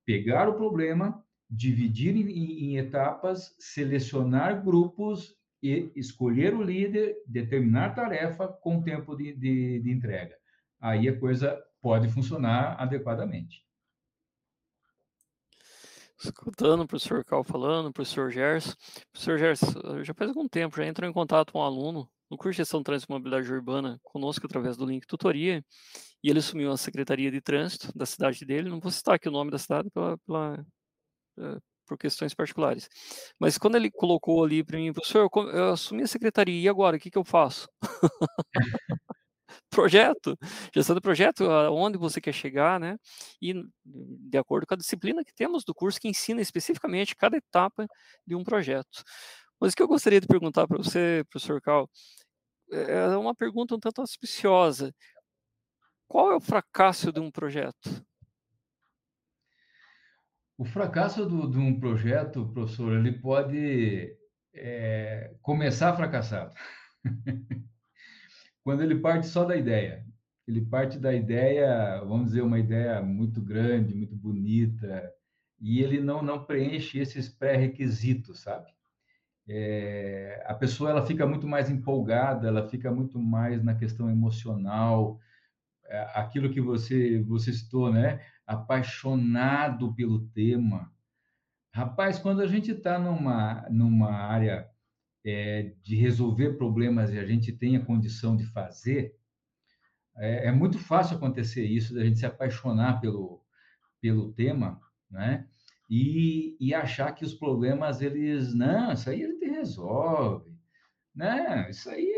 Pegar 0.06 0.48
o 0.48 0.56
problema, 0.56 1.22
dividir 1.52 2.16
em, 2.16 2.30
em 2.30 2.78
etapas, 2.78 3.54
selecionar 3.60 4.64
grupos 4.64 5.36
e 5.62 5.92
escolher 5.96 6.56
o 6.56 6.64
líder, 6.64 7.18
determinar 7.28 7.94
tarefa 7.94 8.48
com 8.48 8.82
tempo 8.82 9.16
de, 9.16 9.34
de, 9.36 9.80
de 9.82 9.92
entrega. 9.92 10.36
Aí 10.80 11.10
a 11.10 11.20
coisa 11.20 11.62
pode 11.82 12.08
funcionar 12.10 12.82
adequadamente. 12.82 13.64
Escutando 16.24 16.84
o 16.84 16.88
professor 16.88 17.26
Cal 17.26 17.44
falando, 17.44 17.88
o 17.88 17.94
professor 17.94 18.32
Gerson. 18.32 18.74
Professor 19.12 19.38
Gerson, 19.38 20.04
já 20.04 20.14
faz 20.14 20.30
algum 20.30 20.48
tempo, 20.48 20.78
já 20.78 20.86
entrou 20.86 21.10
em 21.10 21.14
contato 21.14 21.52
com 21.52 21.60
um 21.60 21.64
aluno 21.64 22.10
no 22.30 22.38
curso 22.38 22.54
de 22.54 22.58
Gestão 22.58 22.82
Trânsito 22.82 23.12
e 23.12 23.14
Mobilidade 23.14 23.52
Urbana 23.52 24.00
conosco 24.04 24.46
através 24.46 24.78
do 24.78 24.86
link 24.86 25.06
tutoria, 25.06 25.66
e 26.24 26.30
ele 26.30 26.40
assumiu 26.40 26.72
a 26.72 26.78
Secretaria 26.78 27.30
de 27.30 27.42
Trânsito 27.42 27.92
da 27.94 28.06
cidade 28.06 28.46
dele. 28.46 28.70
Não 28.70 28.80
vou 28.80 28.92
citar 28.92 29.16
aqui 29.16 29.28
o 29.28 29.32
nome 29.32 29.52
da 29.52 29.58
cidade 29.58 29.90
pela, 29.90 30.18
pela, 30.20 30.66
por 31.88 31.98
questões 31.98 32.34
particulares. 32.34 32.90
Mas 33.40 33.58
quando 33.58 33.76
ele 33.76 33.92
colocou 33.92 34.44
ali 34.44 34.64
para 34.64 34.78
mim, 34.78 34.94
professor, 34.94 35.30
eu, 35.34 35.50
eu 35.50 35.74
assumi 35.74 36.04
a 36.04 36.08
secretaria, 36.08 36.62
e 36.62 36.70
agora? 36.70 36.98
O 36.98 37.00
que, 37.00 37.12
que 37.12 37.18
eu 37.18 37.26
faço? 37.26 37.68
projeto, 39.70 40.38
gestão 40.74 40.96
do 40.96 41.02
projeto, 41.02 41.46
aonde 41.50 41.98
você 41.98 42.22
quer 42.22 42.34
chegar, 42.34 42.80
né? 42.80 42.98
E 43.42 43.54
de 43.86 44.38
acordo 44.38 44.68
com 44.68 44.74
a 44.74 44.78
disciplina 44.78 45.24
que 45.24 45.34
temos 45.34 45.64
do 45.64 45.74
curso 45.74 46.00
que 46.00 46.08
ensina 46.08 46.42
especificamente 46.42 47.16
cada 47.16 47.38
etapa 47.38 47.88
de 48.26 48.36
um 48.36 48.44
projeto. 48.44 49.04
Mas 49.60 49.74
o 49.74 49.76
que 49.76 49.84
eu 49.84 49.88
gostaria 49.88 50.22
de 50.22 50.28
perguntar 50.28 50.68
para 50.68 50.78
você, 50.78 51.24
professor 51.30 51.62
Cal, 51.62 51.90
é, 52.72 52.94
é 53.14 53.18
uma 53.18 53.36
pergunta 53.36 53.76
um 53.76 53.80
tanto 53.80 54.02
auspiciosa. 54.02 54.94
Qual 56.08 56.32
é 56.32 56.36
o 56.36 56.42
fracasso 56.42 57.12
de 57.12 57.20
um 57.20 57.32
projeto? 57.32 58.04
O 60.62 60.64
fracasso 60.64 61.26
do, 61.26 61.50
de 61.50 61.58
um 61.58 61.80
projeto, 61.80 62.46
professor, 62.54 62.94
ele 62.94 63.14
pode 63.14 64.16
é, 64.54 65.34
começar 65.42 65.96
fracassado. 65.96 66.54
Quando 68.64 68.84
ele 68.84 69.00
parte 69.00 69.26
só 69.26 69.44
da 69.44 69.58
ideia. 69.58 70.06
Ele 70.48 70.62
parte 70.62 71.00
da 71.00 71.12
ideia, 71.16 72.00
vamos 72.02 72.28
dizer, 72.28 72.44
uma 72.44 72.60
ideia 72.60 73.02
muito 73.02 73.42
grande, 73.42 73.96
muito 73.96 74.16
bonita, 74.16 75.12
e 75.60 75.82
ele 75.82 76.00
não, 76.00 76.22
não 76.22 76.46
preenche 76.46 77.00
esses 77.00 77.28
pré-requisitos, 77.28 78.42
sabe? 78.42 78.72
é, 79.48 80.44
a 80.46 80.54
pessoa 80.54 80.90
ela 80.90 81.06
fica 81.06 81.26
muito 81.26 81.48
mais 81.48 81.70
empolgada, 81.70 82.48
ela 82.48 82.70
fica 82.70 82.92
muito 82.92 83.20
mais 83.20 83.64
na 83.64 83.76
questão 83.76 84.10
emocional, 84.10 85.20
aquilo 86.14 86.52
que 86.52 86.62
você 86.62 87.22
você 87.24 87.54
citou, 87.54 87.92
né? 87.92 88.26
Apaixonado 88.46 89.94
pelo 89.96 90.28
tema. 90.28 90.92
Rapaz, 91.74 92.20
quando 92.20 92.42
a 92.42 92.48
gente 92.48 92.72
está 92.72 93.00
numa 93.00 93.68
numa 93.70 94.12
área 94.12 94.70
é, 95.26 95.74
de 95.84 95.96
resolver 95.96 96.58
problemas 96.58 97.12
e 97.14 97.20
a 97.20 97.26
gente 97.26 97.52
tem 97.52 97.76
a 97.76 97.86
condição 97.86 98.36
de 98.36 98.46
fazer, 98.48 99.16
é, 100.18 100.48
é 100.48 100.52
muito 100.52 100.80
fácil 100.80 101.18
acontecer 101.18 101.66
isso, 101.66 101.94
da 101.94 102.04
gente 102.04 102.20
se 102.20 102.26
apaixonar 102.26 103.00
pelo 103.00 103.42
pelo 104.02 104.34
tema, 104.34 104.82
né? 105.10 105.48
e, 105.92 106.56
e 106.58 106.74
achar 106.74 107.12
que 107.14 107.26
os 107.26 107.34
problemas, 107.34 108.02
eles, 108.02 108.54
não, 108.54 108.94
isso 108.94 109.10
aí 109.10 109.22
ele 109.24 109.46
resolve, 109.46 110.50
não, 111.14 111.70
isso 111.70 111.90
aí 111.90 112.10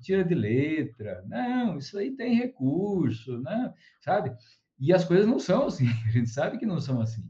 tira 0.00 0.24
de 0.24 0.34
letra, 0.34 1.24
não, 1.28 1.78
isso 1.78 1.98
aí 1.98 2.10
tem 2.10 2.34
recurso, 2.34 3.38
não, 3.38 3.72
sabe? 4.00 4.34
E 4.78 4.92
as 4.92 5.04
coisas 5.04 5.26
não 5.26 5.38
são 5.38 5.66
assim, 5.66 5.86
a 6.06 6.10
gente 6.10 6.30
sabe 6.30 6.58
que 6.58 6.66
não 6.66 6.80
são 6.80 7.00
assim. 7.00 7.24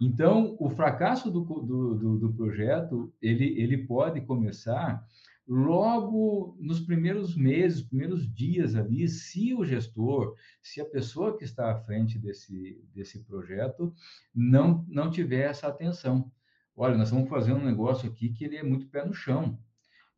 Então, 0.00 0.56
o 0.60 0.70
fracasso 0.70 1.30
do, 1.30 1.40
do, 1.40 1.94
do, 1.94 2.18
do 2.18 2.32
projeto, 2.32 3.12
ele, 3.20 3.60
ele 3.60 3.78
pode 3.78 4.20
começar 4.20 5.04
logo 5.48 6.56
nos 6.60 6.78
primeiros 6.78 7.34
meses, 7.34 7.82
primeiros 7.82 8.30
dias 8.32 8.76
ali, 8.76 9.08
se 9.08 9.54
o 9.54 9.64
gestor, 9.64 10.36
se 10.62 10.80
a 10.80 10.84
pessoa 10.84 11.36
que 11.36 11.44
está 11.44 11.72
à 11.72 11.76
frente 11.76 12.18
desse, 12.18 12.78
desse 12.94 13.24
projeto 13.24 13.92
não, 14.34 14.84
não 14.86 15.10
tiver 15.10 15.50
essa 15.50 15.66
atenção. 15.66 16.30
Olha, 16.76 16.96
nós 16.96 17.08
estamos 17.08 17.28
fazendo 17.30 17.60
um 17.60 17.64
negócio 17.64 18.08
aqui 18.08 18.28
que 18.28 18.44
ele 18.44 18.56
é 18.56 18.62
muito 18.62 18.88
pé 18.88 19.04
no 19.04 19.14
chão. 19.14 19.58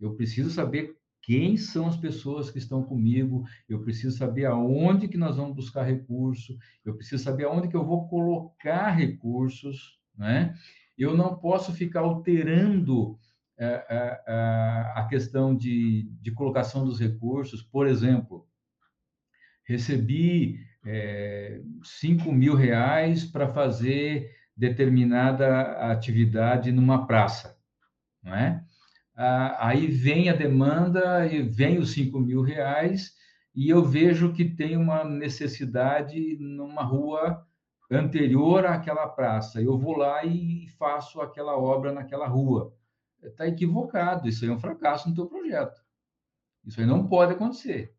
Eu 0.00 0.14
preciso 0.14 0.50
saber 0.50 0.96
quem 1.30 1.56
são 1.56 1.86
as 1.86 1.96
pessoas 1.96 2.50
que 2.50 2.58
estão 2.58 2.82
comigo, 2.82 3.44
eu 3.68 3.80
preciso 3.84 4.18
saber 4.18 4.46
aonde 4.46 5.06
que 5.06 5.16
nós 5.16 5.36
vamos 5.36 5.54
buscar 5.54 5.84
recurso, 5.84 6.58
eu 6.84 6.96
preciso 6.96 7.22
saber 7.22 7.44
aonde 7.44 7.68
que 7.68 7.76
eu 7.76 7.86
vou 7.86 8.08
colocar 8.08 8.90
recursos, 8.90 10.00
né? 10.18 10.52
Eu 10.98 11.16
não 11.16 11.36
posso 11.36 11.72
ficar 11.72 12.00
alterando 12.00 13.16
é, 13.56 13.64
é, 13.64 14.22
a 14.96 15.06
questão 15.08 15.56
de, 15.56 16.10
de 16.20 16.32
colocação 16.32 16.84
dos 16.84 16.98
recursos. 16.98 17.62
Por 17.62 17.86
exemplo, 17.86 18.44
recebi 19.64 20.58
é, 20.84 21.62
5 21.84 22.32
mil 22.32 22.56
reais 22.56 23.24
para 23.24 23.46
fazer 23.46 24.34
determinada 24.56 25.92
atividade 25.92 26.72
numa 26.72 27.06
praça, 27.06 27.56
não 28.20 28.34
é? 28.34 28.64
Aí 29.58 29.86
vem 29.86 30.28
a 30.28 30.34
demanda 30.34 31.26
e 31.26 31.42
vem 31.42 31.78
os 31.78 31.92
5 31.92 32.18
mil 32.20 32.42
reais 32.42 33.12
e 33.54 33.68
eu 33.68 33.84
vejo 33.84 34.32
que 34.32 34.44
tem 34.44 34.76
uma 34.76 35.04
necessidade 35.04 36.36
numa 36.38 36.82
rua 36.82 37.44
anterior 37.90 38.64
àquela 38.64 39.08
praça. 39.08 39.60
Eu 39.60 39.78
vou 39.78 39.96
lá 39.96 40.24
e 40.24 40.68
faço 40.78 41.20
aquela 41.20 41.56
obra 41.56 41.92
naquela 41.92 42.26
rua 42.26 42.72
está 43.22 43.46
equivocado. 43.46 44.28
Isso 44.28 44.44
aí 44.44 44.50
é 44.50 44.54
um 44.54 44.58
fracasso 44.58 45.08
no 45.08 45.14
teu 45.14 45.26
projeto. 45.26 45.80
Isso 46.64 46.80
aí 46.80 46.86
não 46.86 47.06
pode 47.06 47.32
acontecer. 47.32 47.94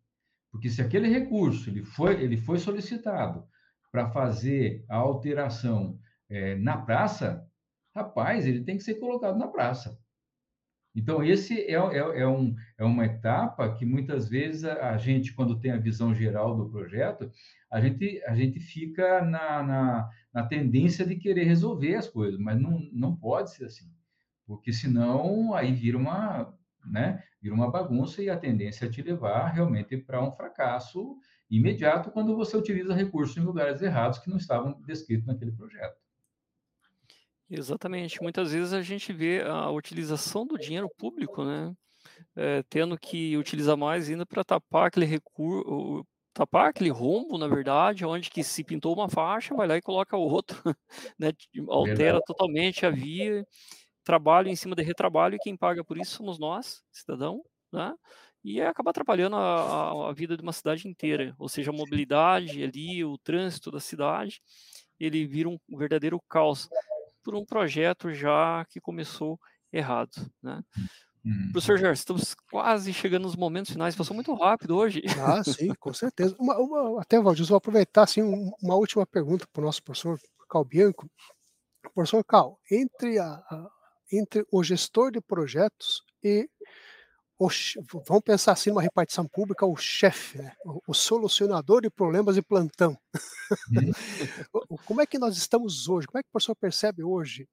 Porque 0.51 0.69
se 0.69 0.81
aquele 0.81 1.07
recurso 1.07 1.69
ele 1.69 1.84
foi, 1.84 2.21
ele 2.21 2.38
foi 2.38 2.57
solicitado 2.57 3.45
para 3.91 4.10
fazer 4.10 4.86
a 4.89 4.97
alteração 4.97 5.99
é, 6.29 6.55
na 6.55 6.77
praça, 6.77 7.45
rapaz, 7.95 8.45
ele 8.45 8.63
tem 8.63 8.77
que 8.77 8.84
ser 8.84 8.95
colocado 8.95 9.38
na 9.38 9.47
praça. 9.47 9.97
Então, 10.95 11.23
esse 11.23 11.60
é, 11.62 11.73
é, 11.73 12.21
é, 12.21 12.27
um, 12.27 12.56
é 12.77 12.84
uma 12.84 13.06
etapa 13.06 13.73
que 13.73 13.86
muitas 13.86 14.27
vezes 14.27 14.65
a, 14.65 14.91
a, 14.91 14.97
gente, 14.97 15.34
quando 15.34 15.60
tem 15.60 15.71
a 15.71 15.77
visão 15.77 16.13
geral 16.13 16.56
do 16.56 16.69
projeto, 16.69 17.32
a 17.71 17.80
gente, 17.80 18.21
a 18.25 18.36
gente 18.36 18.60
fica 18.60 19.21
na, 19.23 19.63
na, 19.63 20.10
na 20.34 20.43
tendência 20.45 21.06
de 21.06 21.15
querer 21.15 21.45
resolver 21.45 21.95
as 21.95 22.08
coisas, 22.08 22.39
mas 22.39 22.60
não, 22.60 22.80
não 22.91 23.15
pode 23.15 23.51
ser 23.51 23.65
assim 23.65 23.89
porque 24.51 24.73
senão 24.73 25.54
aí 25.54 25.71
vira 25.71 25.97
uma, 25.97 26.54
né, 26.86 27.23
vira 27.41 27.56
uma 27.56 27.71
bagunça 27.71 28.21
e 28.21 28.30
a 28.30 28.38
tendência 28.38 28.86
é 28.86 28.89
te 28.89 29.01
levar 29.01 29.47
realmente 29.47 29.95
para 29.95 30.21
um 30.21 30.30
fracasso 30.30 31.17
imediato 31.49 32.12
quando 32.12 32.36
você 32.36 32.58
utiliza 32.58 32.93
recursos 32.93 33.38
em 33.38 33.41
lugares 33.41 33.82
errados 33.82 34.19
que 34.19 34.30
não 34.30 34.36
estavam 34.36 34.82
descritos 34.82 35.25
naquele 35.25 35.54
projeto. 35.54 36.00
Exatamente. 37.51 38.23
Muitas 38.23 38.53
vezes 38.53 38.71
a 38.71 38.81
gente 38.81 39.11
vê 39.11 39.41
a 39.41 39.69
utilização 39.69 40.47
do 40.47 40.57
dinheiro 40.57 40.89
público, 40.97 41.43
né, 41.43 41.73
é, 42.35 42.63
tendo 42.69 42.97
que 42.97 43.35
utilizar 43.37 43.75
mais 43.75 44.09
ainda 44.09 44.25
para 44.25 44.43
tapar 44.43 44.87
aquele 44.87 45.05
recurso, 45.05 46.05
tapar 46.33 46.69
aquele 46.69 46.89
rombo, 46.89 47.37
na 47.37 47.47
verdade, 47.47 48.05
onde 48.05 48.29
que 48.29 48.41
se 48.41 48.63
pintou 48.63 48.93
uma 48.93 49.09
faixa, 49.09 49.53
vai 49.53 49.67
lá 49.67 49.75
e 49.75 49.81
coloca 49.81 50.15
outro, 50.15 50.61
né, 51.19 51.33
altera 51.67 51.95
Verdade. 51.95 52.25
totalmente 52.25 52.85
a 52.85 52.89
via 52.89 53.45
trabalho 54.03 54.47
em 54.47 54.55
cima 54.55 54.75
de 54.75 54.81
retrabalho 54.81 55.35
e 55.35 55.39
quem 55.39 55.55
paga 55.55 55.83
por 55.83 55.97
isso 55.97 56.15
somos 56.15 56.39
nós, 56.39 56.81
cidadão, 56.91 57.43
né? 57.71 57.93
E 58.43 58.59
acaba 58.59 58.89
atrapalhando 58.89 59.35
a, 59.35 60.09
a, 60.09 60.13
vida 60.13 60.35
de 60.35 60.41
uma 60.41 60.51
cidade 60.51 60.87
inteira, 60.87 61.35
ou 61.37 61.47
seja, 61.47 61.69
a 61.69 61.73
mobilidade 61.73 62.63
ali, 62.63 63.05
o 63.05 63.17
trânsito 63.19 63.69
da 63.69 63.79
cidade, 63.79 64.41
ele 64.99 65.27
vira 65.27 65.47
um 65.47 65.59
verdadeiro 65.77 66.19
caos 66.27 66.67
por 67.23 67.36
um 67.36 67.45
projeto 67.45 68.13
já 68.13 68.65
que 68.69 68.79
começou 68.79 69.39
errado, 69.71 70.12
né? 70.41 70.62
Hum. 71.25 71.51
Professor 71.51 71.77
Gerson, 71.77 72.01
estamos 72.01 72.36
quase 72.49 72.91
chegando 72.93 73.23
nos 73.23 73.36
momentos 73.36 73.71
finais, 73.71 73.95
passou 73.95 74.15
muito 74.15 74.34
rápido 74.34 74.75
hoje. 74.75 75.03
Ah, 75.19 75.43
sim, 75.43 75.73
com 75.79 75.93
certeza. 75.93 76.36
Uma, 76.39 76.57
uma, 76.57 77.01
até, 77.01 77.21
Valdir, 77.21 77.45
vou 77.45 77.57
aproveitar 77.57 78.03
assim, 78.03 78.21
uma 78.62 78.75
última 78.75 79.05
pergunta 79.05 79.45
para 79.53 79.62
o 79.62 79.65
nosso 79.65 79.84
professor 79.84 80.19
Cal 80.49 80.65
Bianco. 80.65 81.07
Professor 81.93 82.23
Cal, 82.23 82.60
entre 82.71 83.19
a, 83.19 83.25
a 83.25 83.69
entre 84.12 84.45
o 84.51 84.63
gestor 84.63 85.12
de 85.12 85.21
projetos 85.21 86.03
e 86.23 86.49
o, 87.43 87.49
vamos 88.08 88.23
pensar 88.23 88.51
assim 88.51 88.69
numa 88.69 88.84
repartição 88.84 89.27
pública, 89.27 89.65
o 89.65 89.75
chefe, 89.75 90.38
né? 90.38 90.54
o, 90.63 90.80
o, 90.89 90.93
solucionador 90.93 91.82
de 91.82 91.89
problemas 91.89 92.36
de 92.36 92.41
plantão. 92.43 92.95
Uhum. 93.71 94.77
Como 94.86 95.01
é 95.01 95.08
que 95.08 95.17
nós 95.17 95.36
estamos 95.36 95.89
hoje? 95.89 96.06
Como 96.06 96.19
é 96.19 96.21
que 96.21 96.30
o 96.30 96.32
professor 96.32 96.56
percebe 96.56 97.04
hoje 97.04 97.49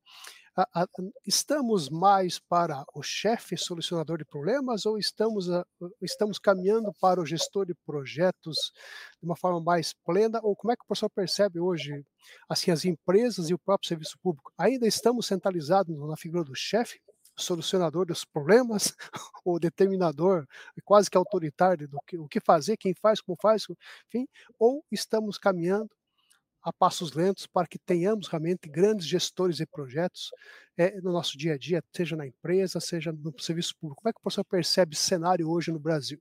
a, 0.54 0.82
a, 0.82 0.86
estamos 1.26 1.88
mais 1.88 2.38
para 2.38 2.84
o 2.94 3.02
chefe 3.02 3.56
solucionador 3.56 4.18
de 4.18 4.26
problemas 4.26 4.84
ou 4.84 4.98
estamos, 4.98 5.50
a, 5.50 5.64
estamos 6.02 6.38
caminhando 6.38 6.92
para 7.00 7.18
o 7.18 7.24
gestor 7.24 7.64
de 7.64 7.74
projetos 7.86 8.72
de 9.18 9.24
uma 9.24 9.36
forma 9.36 9.60
mais 9.60 9.94
plena? 10.04 10.38
Ou 10.42 10.54
como 10.54 10.70
é 10.70 10.76
que 10.76 10.82
o 10.82 10.86
professor 10.86 11.08
percebe 11.08 11.60
hoje 11.60 12.04
assim 12.46 12.70
as 12.70 12.84
empresas 12.84 13.48
e 13.48 13.54
o 13.54 13.58
próprio 13.58 13.88
serviço 13.88 14.18
público? 14.22 14.52
Ainda 14.58 14.86
estamos 14.86 15.26
centralizados 15.26 15.96
na 15.98 16.16
figura 16.16 16.44
do 16.44 16.54
chefe 16.54 17.00
solucionador 17.38 18.06
dos 18.06 18.24
problemas, 18.24 18.94
o 19.44 19.58
determinador 19.58 20.46
quase 20.84 21.10
que 21.10 21.16
autoritário 21.16 21.88
do 21.88 21.98
que 22.06 22.18
o 22.18 22.28
que 22.28 22.40
fazer, 22.40 22.76
quem 22.76 22.94
faz, 22.94 23.20
como 23.20 23.36
faz, 23.40 23.66
enfim, 24.08 24.26
ou 24.58 24.84
estamos 24.90 25.38
caminhando 25.38 25.90
a 26.62 26.72
passos 26.72 27.12
lentos 27.12 27.46
para 27.46 27.66
que 27.66 27.78
tenhamos 27.78 28.28
realmente 28.28 28.68
grandes 28.68 29.06
gestores 29.06 29.56
de 29.56 29.66
projetos 29.66 30.30
é, 30.76 31.00
no 31.00 31.12
nosso 31.12 31.38
dia 31.38 31.54
a 31.54 31.58
dia, 31.58 31.82
seja 31.94 32.16
na 32.16 32.26
empresa, 32.26 32.80
seja 32.80 33.12
no 33.12 33.32
serviço 33.38 33.74
público. 33.78 34.02
Como 34.02 34.10
é 34.10 34.12
que 34.12 34.18
o 34.18 34.22
professor 34.22 34.44
percebe 34.44 34.94
esse 34.94 35.04
cenário 35.04 35.48
hoje 35.48 35.70
no 35.70 35.78
Brasil? 35.78 36.20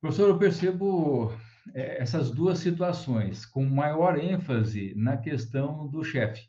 Professor, 0.00 0.28
eu 0.28 0.38
percebo 0.38 1.32
é, 1.74 2.00
essas 2.02 2.30
duas 2.30 2.58
situações, 2.58 3.44
com 3.44 3.64
maior 3.64 4.18
ênfase 4.18 4.94
na 4.96 5.16
questão 5.16 5.86
do 5.88 6.02
chefe. 6.02 6.48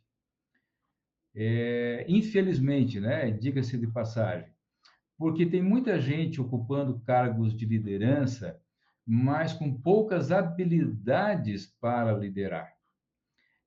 É, 1.34 2.06
infelizmente, 2.08 3.00
né, 3.00 3.32
diga-se 3.32 3.78
de 3.78 3.88
passagem, 3.88 4.52
porque 5.17 5.46
tem 5.46 5.62
muita 5.62 6.00
gente 6.00 6.41
ocupando 6.41 7.00
cargos 7.00 7.56
de 7.56 7.65
liderança, 7.65 8.60
mas 9.06 9.54
com 9.54 9.74
poucas 9.74 10.32
habilidades 10.32 11.67
para 11.80 12.12
liderar. 12.13 12.74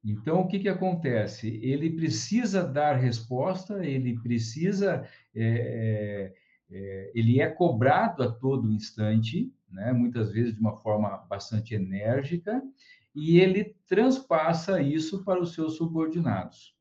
Então, 0.05 0.41
o 0.41 0.47
que, 0.47 0.59
que 0.59 0.69
acontece? 0.69 1.49
Ele 1.63 1.91
precisa 1.91 2.63
dar 2.63 2.97
resposta, 2.97 3.85
ele 3.85 4.21
precisa, 4.21 5.09
é, 5.35 5.43
é, 5.43 6.35
é 6.71 7.13
ele 7.15 7.41
é 7.41 7.49
cobrado 7.49 8.23
a 8.23 8.31
todo 8.31 8.71
instante, 8.71 9.51
né? 9.71 9.93
muitas 9.93 10.31
vezes 10.31 10.55
de 10.55 10.61
uma 10.61 10.77
forma 10.77 11.17
bastante 11.29 11.75
enérgica, 11.75 12.63
e 13.15 13.39
ele 13.39 13.75
transpassa 13.87 14.83
isso 14.83 15.25
para 15.25 15.41
os 15.41 15.55
seus 15.55 15.77
subordinados. 15.77 16.74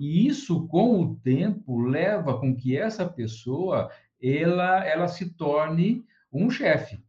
E 0.00 0.26
isso, 0.26 0.66
com 0.66 1.00
o 1.00 1.14
tempo, 1.16 1.80
leva 1.80 2.40
com 2.40 2.56
que 2.56 2.76
essa 2.76 3.06
pessoa 3.06 3.90
ela, 4.20 4.84
ela 4.84 5.06
se 5.06 5.30
torne 5.34 6.04
um 6.32 6.50
chefe, 6.50 7.04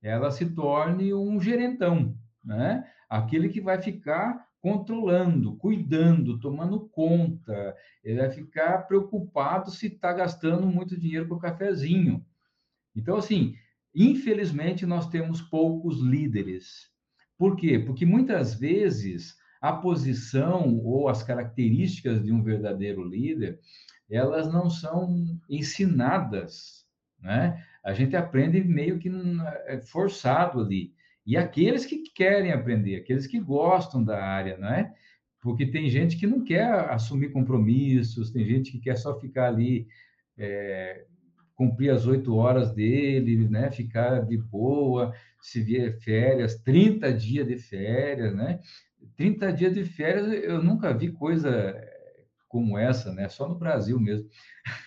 ela 0.00 0.30
se 0.30 0.46
torne 0.54 1.12
um 1.12 1.40
gerentão, 1.40 2.16
né? 2.44 2.88
aquele 3.10 3.48
que 3.48 3.60
vai 3.60 3.82
ficar 3.82 4.46
controlando, 4.60 5.56
cuidando, 5.56 6.38
tomando 6.38 6.88
conta, 6.88 7.76
ele 8.02 8.20
vai 8.20 8.30
ficar 8.30 8.86
preocupado 8.86 9.70
se 9.70 9.88
está 9.88 10.12
gastando 10.12 10.66
muito 10.66 10.98
dinheiro 10.98 11.28
com 11.28 11.34
o 11.34 11.40
cafezinho. 11.40 12.24
Então, 12.94 13.16
assim, 13.16 13.56
Infelizmente, 13.98 14.84
nós 14.84 15.08
temos 15.08 15.40
poucos 15.40 16.02
líderes. 16.02 16.90
Por 17.38 17.56
quê? 17.56 17.78
Porque 17.78 18.04
muitas 18.04 18.54
vezes 18.54 19.34
a 19.60 19.72
posição 19.72 20.78
ou 20.78 21.08
as 21.08 21.22
características 21.22 22.22
de 22.22 22.32
um 22.32 22.42
verdadeiro 22.42 23.02
líder, 23.02 23.58
elas 24.10 24.52
não 24.52 24.70
são 24.70 25.38
ensinadas, 25.48 26.86
né? 27.20 27.62
A 27.84 27.92
gente 27.92 28.16
aprende 28.16 28.62
meio 28.62 28.98
que 28.98 29.10
é 29.66 29.80
forçado 29.80 30.60
ali. 30.60 30.92
E 31.24 31.36
aqueles 31.36 31.84
que 31.84 31.98
querem 32.14 32.52
aprender, 32.52 32.96
aqueles 32.96 33.26
que 33.26 33.40
gostam 33.40 34.02
da 34.02 34.22
área, 34.22 34.56
né? 34.56 34.92
Porque 35.40 35.66
tem 35.66 35.88
gente 35.88 36.16
que 36.16 36.26
não 36.26 36.44
quer 36.44 36.68
assumir 36.90 37.30
compromissos, 37.30 38.30
tem 38.30 38.44
gente 38.44 38.72
que 38.72 38.80
quer 38.80 38.96
só 38.96 39.18
ficar 39.18 39.48
ali 39.48 39.86
é, 40.38 41.04
cumprir 41.54 41.90
as 41.90 42.06
oito 42.06 42.34
horas 42.36 42.72
dele, 42.72 43.48
né? 43.48 43.70
Ficar 43.70 44.20
de 44.24 44.36
boa, 44.36 45.12
se 45.40 45.60
vier 45.60 45.98
férias, 46.00 46.56
30 46.62 47.12
dias 47.12 47.46
de 47.46 47.58
férias, 47.58 48.34
né? 48.34 48.60
30 49.16 49.52
dias 49.52 49.74
de 49.74 49.84
férias, 49.84 50.26
eu 50.44 50.62
nunca 50.62 50.92
vi 50.92 51.10
coisa 51.10 51.74
como 52.48 52.78
essa, 52.78 53.12
né? 53.12 53.28
Só 53.28 53.48
no 53.48 53.58
Brasil 53.58 53.98
mesmo. 53.98 54.28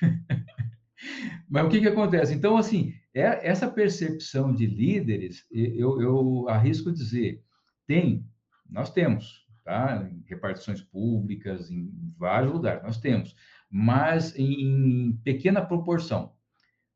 Mas 1.50 1.66
o 1.66 1.70
que 1.70 1.82
que 1.82 1.88
acontece? 1.88 2.34
Então, 2.34 2.58
assim, 2.58 2.94
é, 3.14 3.48
essa 3.48 3.70
percepção 3.70 4.54
de 4.54 4.66
líderes, 4.66 5.46
eu, 5.52 6.02
eu 6.02 6.50
arrisco 6.50 6.92
dizer, 6.92 7.44
tem, 7.88 8.26
nós 8.70 8.92
temos, 8.92 9.48
tá? 9.64 10.08
Em 10.12 10.24
repartições 10.28 10.82
públicas, 10.82 11.72
em 11.72 11.90
vários 12.18 12.54
lugares, 12.54 12.84
nós 12.84 13.00
temos, 13.00 13.36
mas 13.70 14.38
em 14.38 15.20
pequena 15.24 15.66
proporção. 15.66 16.34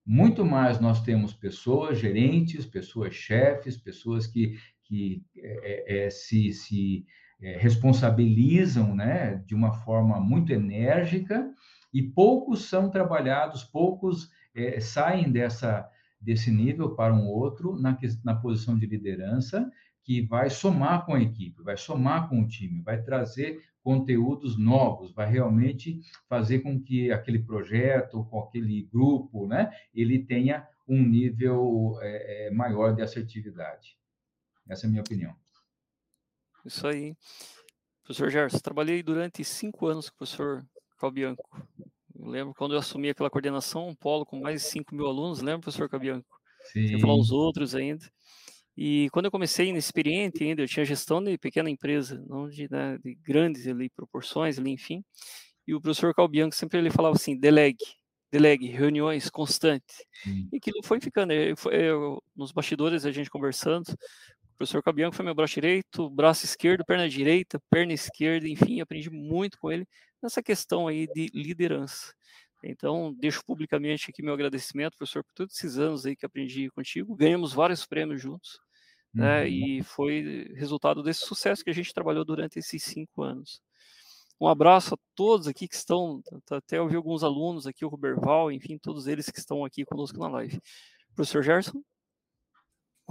Muito 0.06 0.46
mais 0.46 0.80
nós 0.80 1.02
temos 1.02 1.34
pessoas 1.34 1.98
gerentes, 1.98 2.66
pessoas 2.66 3.16
chefes, 3.16 3.78
pessoas 3.78 4.28
que, 4.28 4.58
que 4.94 5.26
é, 5.36 6.06
é, 6.06 6.10
se, 6.12 6.54
se 6.54 7.06
responsabilizam 7.40 8.96
né, 8.96 9.44
de 9.46 9.56
uma 9.56 9.74
forma 9.74 10.20
muito 10.20 10.54
enérgica 10.54 11.52
e 11.92 12.02
poucos 12.02 12.70
são 12.70 12.90
trabalhados, 12.90 13.64
poucos 13.64 14.30
saem 14.80 15.32
dessa, 15.32 15.90
desse 16.22 16.52
nível 16.52 16.96
para 16.96 17.14
um 17.14 17.28
outro 17.28 17.76
na, 17.78 17.98
na 18.24 18.36
posição 18.36 18.78
de 18.78 18.86
liderança 18.86 19.70
que 20.04 20.22
vai 20.22 20.50
somar 20.50 21.06
com 21.06 21.16
a 21.16 21.22
equipe, 21.22 21.64
vai 21.64 21.76
somar 21.76 22.30
com 22.30 22.42
o 22.42 22.48
time, 22.48 22.82
vai 22.82 23.02
trazer 23.02 23.62
conteúdos 23.82 24.58
novos, 24.58 25.14
vai 25.14 25.30
realmente 25.30 26.00
fazer 26.30 26.60
com 26.60 26.80
que 26.80 27.12
aquele 27.12 27.40
projeto, 27.40 28.24
com 28.26 28.40
aquele 28.40 28.88
grupo, 28.92 29.48
né, 29.48 29.72
ele 29.94 30.20
tenha 30.20 30.66
um 30.88 31.02
nível 31.02 31.98
é, 32.02 32.52
maior 32.52 32.96
de 32.96 33.02
assertividade. 33.02 33.98
Essa 34.68 34.86
é 34.86 34.88
a 34.88 34.90
minha 34.90 35.02
opinião. 35.02 35.36
Isso 36.66 36.88
aí. 36.88 37.16
Professor 38.04 38.30
Gerson, 38.30 38.60
trabalhei 38.60 39.02
durante 39.02 39.44
cinco 39.44 39.88
anos 39.88 40.10
com 40.10 40.16
o 40.16 40.18
professor 40.20 40.66
Calbianco. 40.98 41.50
Eu 42.16 42.28
lembro 42.28 42.54
quando 42.54 42.74
eu 42.74 42.80
assumi 42.80 43.10
aquela 43.10 43.30
coordenação, 43.30 43.88
um 43.88 43.96
polo 43.96 44.26
com 44.26 44.40
mais 44.40 44.62
de 44.62 44.68
5 44.70 44.96
mil 44.96 45.08
alunos, 45.08 45.42
lembra, 45.42 45.62
professor 45.62 45.90
Calbianco? 45.90 46.40
Sim. 46.72 46.88
Sem 46.88 47.00
falar 47.00 47.16
os 47.16 47.32
outros 47.32 47.76
ainda. 47.76 48.06
E 48.76 49.10
quando 49.12 49.26
eu 49.26 49.32
comecei 49.32 49.68
inexperiente 49.68 50.44
ainda, 50.44 50.62
eu 50.62 50.68
tinha 50.68 50.86
gestão 50.86 51.24
de 51.24 51.38
pequena 51.38 51.70
empresa, 51.70 52.24
não 52.28 52.50
de, 52.50 52.68
né, 52.72 52.98
de 53.04 53.16
grandes 53.16 53.68
ali, 53.68 53.90
proporções 53.90 54.58
ali, 54.58 54.72
enfim. 54.72 55.04
E 55.68 55.74
o 55.74 55.82
professor 55.82 56.14
Calbianco 56.14 56.56
sempre 56.56 56.80
ele 56.80 56.90
falava 56.90 57.16
assim, 57.16 57.38
delegue, 57.38 57.86
delegue, 58.32 58.68
reuniões 58.68 59.30
constantes. 59.30 60.04
E 60.52 60.58
aquilo 60.58 60.82
foi 60.84 61.00
ficando, 61.00 61.32
eu, 61.34 61.56
eu, 61.72 62.24
nos 62.36 62.52
bastidores 62.52 63.06
a 63.06 63.12
gente 63.12 63.30
conversando, 63.30 63.86
o 64.54 64.58
professor 64.58 64.84
Calbianco 64.84 65.16
foi 65.16 65.26
meu 65.26 65.34
braço 65.34 65.56
direito, 65.56 66.10
braço 66.10 66.46
esquerdo, 66.46 66.86
perna 66.86 67.10
direita, 67.10 67.60
perna 67.70 67.92
esquerda, 67.92 68.48
enfim, 68.48 68.82
aprendi 68.82 69.10
muito 69.10 69.58
com 69.58 69.72
ele 69.72 69.88
nessa 70.22 70.44
questão 70.44 70.88
aí 70.88 71.08
de 71.08 71.28
liderança. 71.34 72.14
Então, 72.64 73.14
deixo 73.20 73.44
publicamente 73.44 74.10
aqui 74.10 74.22
meu 74.22 74.34
agradecimento, 74.34 74.96
professor, 74.96 75.24
por 75.24 75.34
todos 75.34 75.56
esses 75.56 75.78
anos 75.78 76.06
aí 76.06 76.16
que 76.16 76.26
aprendi 76.26 76.70
contigo. 76.70 77.16
Ganhamos 77.16 77.52
vários 77.52 77.86
prêmios 77.86 78.22
juntos, 78.22 78.60
né? 79.14 79.24
uhum. 79.24 79.44
né? 79.44 79.50
E 79.50 79.84
foi 79.84 80.48
resultado 80.56 81.04
desse 81.04 81.22
sucesso 81.22 81.64
que 81.64 81.72
a 81.72 81.74
gente 81.74 81.94
trabalhou 81.94 82.24
durante 82.24 82.60
esses 82.60 82.84
cinco 82.84 83.24
anos. 83.24 83.60
Um 84.40 84.48
abraço 84.48 84.94
a 84.94 84.98
todos 85.16 85.48
aqui 85.48 85.68
que 85.68 85.76
estão, 85.76 86.22
até 86.52 86.80
ouvi 86.80 86.96
alguns 86.96 87.24
alunos 87.24 87.66
aqui, 87.66 87.84
o 87.84 87.90
Roberval, 87.90 88.52
enfim, 88.52 88.78
todos 88.78 89.08
eles 89.08 89.30
que 89.30 89.40
estão 89.40 89.66
aqui 89.66 89.84
conosco 89.84 90.18
na 90.20 90.28
live. 90.28 90.60
Professor 91.16 91.44
Gerson? 91.44 91.84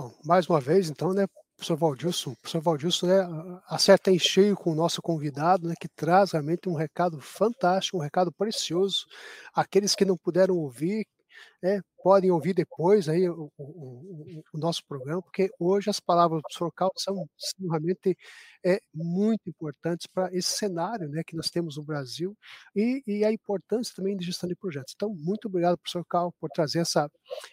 Bom, 0.03 0.13
mais 0.25 0.49
uma 0.49 0.61
vez, 0.61 0.91
então, 0.91 1.13
né, 1.13 1.27
professor 1.57 1.77
Valdilson. 1.77 2.35
Professor 2.35 2.61
Valdilson 2.61 3.07
né, 3.07 3.61
acerta 3.69 4.11
em 4.11 4.19
cheio 4.19 4.57
com 4.57 4.73
o 4.73 4.75
nosso 4.75 5.01
convidado, 5.01 5.69
né, 5.69 5.75
que 5.81 5.87
traz 5.89 6.33
realmente 6.33 6.69
um 6.69 6.75
recado 6.75 7.21
fantástico, 7.21 7.99
um 7.99 8.01
recado 8.01 8.33
precioso. 8.33 9.07
Aqueles 9.55 9.95
que 9.95 10.05
não 10.05 10.17
puderam 10.17 10.57
ouvir, 10.57 11.07
é, 11.63 11.81
podem 12.03 12.31
ouvir 12.31 12.53
depois 12.53 13.09
aí 13.09 13.29
o, 13.29 13.51
o, 13.57 14.25
o, 14.53 14.59
nosso 14.59 14.85
programa, 14.85 15.23
porque 15.23 15.49
hoje 15.59 15.89
as 15.89 16.01
palavras 16.01 16.41
do 16.41 16.43
professor 16.43 16.73
Cal 16.73 16.91
são, 16.97 17.29
são 17.39 17.69
realmente 17.69 18.17
é, 18.65 18.81
muito 18.93 19.49
importantes 19.49 20.07
para 20.07 20.29
esse 20.37 20.51
cenário 20.51 21.09
né, 21.09 21.23
que 21.25 21.37
nós 21.37 21.49
temos 21.49 21.77
no 21.77 21.85
Brasil 21.85 22.37
e, 22.75 23.03
e, 23.07 23.25
a 23.25 23.33
importância 23.33 23.95
também 23.95 24.17
de 24.17 24.25
gestão 24.25 24.49
de 24.49 24.57
projetos. 24.57 24.93
Então, 24.97 25.15
muito 25.15 25.47
obrigado, 25.47 25.79
professor 25.79 26.05
Cal, 26.05 26.33
por 26.41 26.51
trazer 26.51 26.81
essa, 26.81 27.09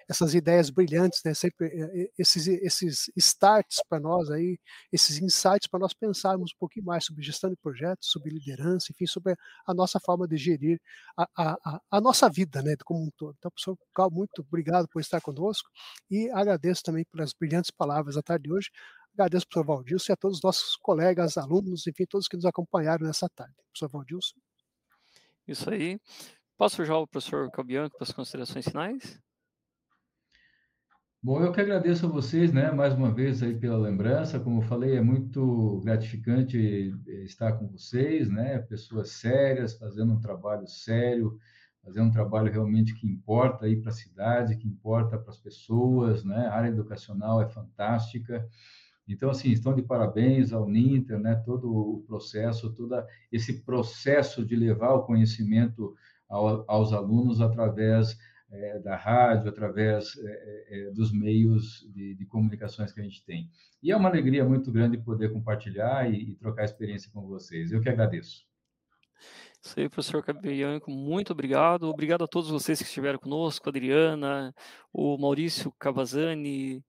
essas 0.10 0.34
ideias 0.34 0.72
brilhantes, 0.72 1.22
né, 1.24 1.34
sempre, 1.36 1.68
é, 1.68 2.02
é, 2.02 2.10
esses, 2.18 2.48
esses 2.48 3.12
starts 3.16 3.80
para 3.88 4.00
nós, 4.00 4.32
aí, 4.32 4.58
esses 4.92 5.22
insights 5.22 5.68
para 5.70 5.80
nós 5.80 5.94
pensarmos 5.94 6.52
um 6.56 6.60
pouquinho 6.60 6.86
mais 6.86 7.06
sobre 7.06 7.24
gestão 7.24 7.52
de 7.52 7.56
projetos, 7.58 8.10
sobre 8.10 8.32
liderança, 8.32 8.88
enfim, 8.92 9.06
sobre 9.06 9.36
a 9.68 9.74
nossa 9.76 10.00
forma 10.00 10.28
de 10.28 10.38
gerir 10.38 10.82
a, 11.16 11.28
a, 11.38 11.82
a 11.92 12.02
nossa 12.02 12.28
vida 12.30 12.64
né, 12.64 12.76
como 12.84 13.04
um 13.04 13.10
todo. 13.16 13.36
Então, 13.38 13.52
professor 13.52 13.78
Muito 14.08 14.44
obrigado 14.44 14.88
por 14.88 15.00
estar 15.00 15.20
conosco 15.20 15.68
e 16.12 16.30
agradeço 16.30 16.84
também 16.84 17.04
pelas 17.12 17.34
brilhantes 17.34 17.72
palavras 17.72 18.14
da 18.14 18.22
tarde 18.22 18.44
de 18.44 18.54
hoje. 18.54 18.70
Agradeço 19.14 19.46
ao 19.46 19.50
professor 19.50 19.66
Valdilson 19.66 20.12
e 20.12 20.14
a 20.14 20.18
todos 20.18 20.38
os 20.38 20.44
nossos 20.44 20.76
colegas, 20.76 21.38
alunos, 21.38 21.88
enfim, 21.88 22.06
todos 22.08 22.28
que 22.28 22.36
nos 22.36 22.46
acompanharam 22.46 23.08
nessa 23.08 23.28
tarde. 23.28 23.56
Professor 23.74 23.90
Valdilson. 23.90 24.40
Isso 25.48 25.70
aí. 25.70 26.00
Posso 26.56 26.86
já 26.86 26.96
o 26.96 27.08
professor 27.08 27.50
Calbianco 27.50 27.98
para 27.98 28.04
as 28.04 28.12
considerações 28.12 28.66
finais? 28.66 29.20
Bom, 31.22 31.44
eu 31.44 31.52
que 31.52 31.60
agradeço 31.60 32.06
a 32.06 32.10
vocês, 32.10 32.54
né, 32.54 32.72
mais 32.72 32.94
uma 32.94 33.14
vez 33.14 33.44
aí 33.44 33.54
pela 33.54 33.78
lembrança. 33.78 34.40
Como 34.40 34.62
eu 34.62 34.66
falei, 34.66 34.96
é 34.96 35.02
muito 35.02 35.82
gratificante 35.84 36.94
estar 37.26 37.58
com 37.58 37.68
vocês, 37.68 38.30
né, 38.30 38.60
pessoas 38.60 39.12
sérias, 39.12 39.78
fazendo 39.78 40.14
um 40.14 40.20
trabalho 40.22 40.66
sério, 40.66 41.38
fazer 41.90 42.02
um 42.02 42.12
trabalho 42.12 42.52
realmente 42.52 42.94
que 42.94 43.08
importa 43.08 43.66
aí 43.66 43.76
para 43.76 43.90
a 43.90 43.94
cidade, 43.94 44.56
que 44.56 44.68
importa 44.68 45.18
para 45.18 45.32
as 45.32 45.40
pessoas, 45.40 46.24
né? 46.24 46.48
A 46.48 46.54
área 46.54 46.70
educacional 46.70 47.42
é 47.42 47.48
fantástica. 47.48 48.48
Então, 49.08 49.32
assim, 49.32 49.50
estão 49.50 49.74
de 49.74 49.82
parabéns 49.82 50.54
ao 50.54 50.70
Ninter, 50.70 51.20
né? 51.20 51.36
Todo 51.36 51.76
o 51.76 52.04
processo, 52.06 52.72
todo 52.74 53.04
esse 53.32 53.64
processo 53.64 54.46
de 54.46 54.56
levar 54.56 54.94
o 54.94 55.04
conhecimento 55.04 55.96
ao, 56.30 56.64
aos 56.70 56.94
alunos 56.94 57.42
através 57.42 58.16
é, 58.52 58.80
da 58.80 58.96
rádio, 58.96 59.50
através 59.50 60.16
é, 60.18 60.68
é, 60.70 60.92
dos 60.92 61.12
meios 61.12 61.88
de, 61.92 62.14
de, 62.16 62.26
comunicações 62.26 62.92
que 62.92 63.00
a 63.00 63.04
gente 63.04 63.26
tem. 63.26 63.50
E 63.82 63.92
é 63.92 63.98
uma 63.98 64.10
alegria 64.10 64.46
muito 64.46 64.72
grande 64.72 64.98
poder 64.98 65.34
compartilhar 65.34 66.12
e, 66.12 66.32
e 66.32 66.36
trocar 66.36 66.66
experiência 66.66 67.10
com 67.12 67.26
vocês. 67.28 67.72
Eu 67.72 67.82
que 67.82 67.90
agradeço. 67.90 68.48
Isso 69.64 69.80
aí, 69.80 69.90
professor 69.90 70.24
Cabianco, 70.24 70.90
muito 70.90 71.34
obrigado. 71.34 71.90
Obrigado 71.90 72.24
a 72.24 72.28
todos 72.28 72.50
vocês 72.50 72.80
que 72.80 72.86
estiveram 72.86 73.20
conosco, 73.20 73.68
Adriana, 73.68 74.54
o 74.94 75.18
Maurício 75.18 75.74
Cavazani, 75.78 76.82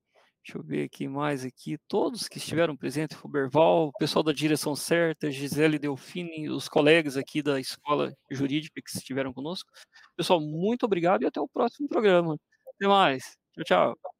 deixa 0.45 0.59
eu 0.59 0.63
ver 0.63 0.85
aqui 0.85 1.09
mais 1.09 1.45
aqui, 1.45 1.77
todos 1.89 2.29
que 2.29 2.39
estiveram 2.39 2.77
presentes, 2.77 3.17
Fuberval, 3.17 3.89
o 3.89 3.93
pessoal 3.93 4.23
da 4.23 4.33
direção 4.33 4.75
certa, 4.77 5.31
Gisele 5.31 5.79
Delfini, 5.79 6.49
os 6.49 6.69
colegas 6.69 7.17
aqui 7.17 7.43
da 7.43 7.61
escola 7.61 8.13
jurídica 8.31 8.81
que 8.81 8.97
estiveram 8.97 9.33
conosco. 9.33 9.71
Pessoal, 10.17 10.41
muito 10.41 10.85
obrigado 10.87 11.23
e 11.23 11.27
até 11.27 11.41
o 11.41 11.49
próximo 11.49 11.89
programa. 11.89 12.37
Até 12.77 12.89
mais. 12.89 13.37
Tchau, 13.55 13.65
tchau. 13.65 14.20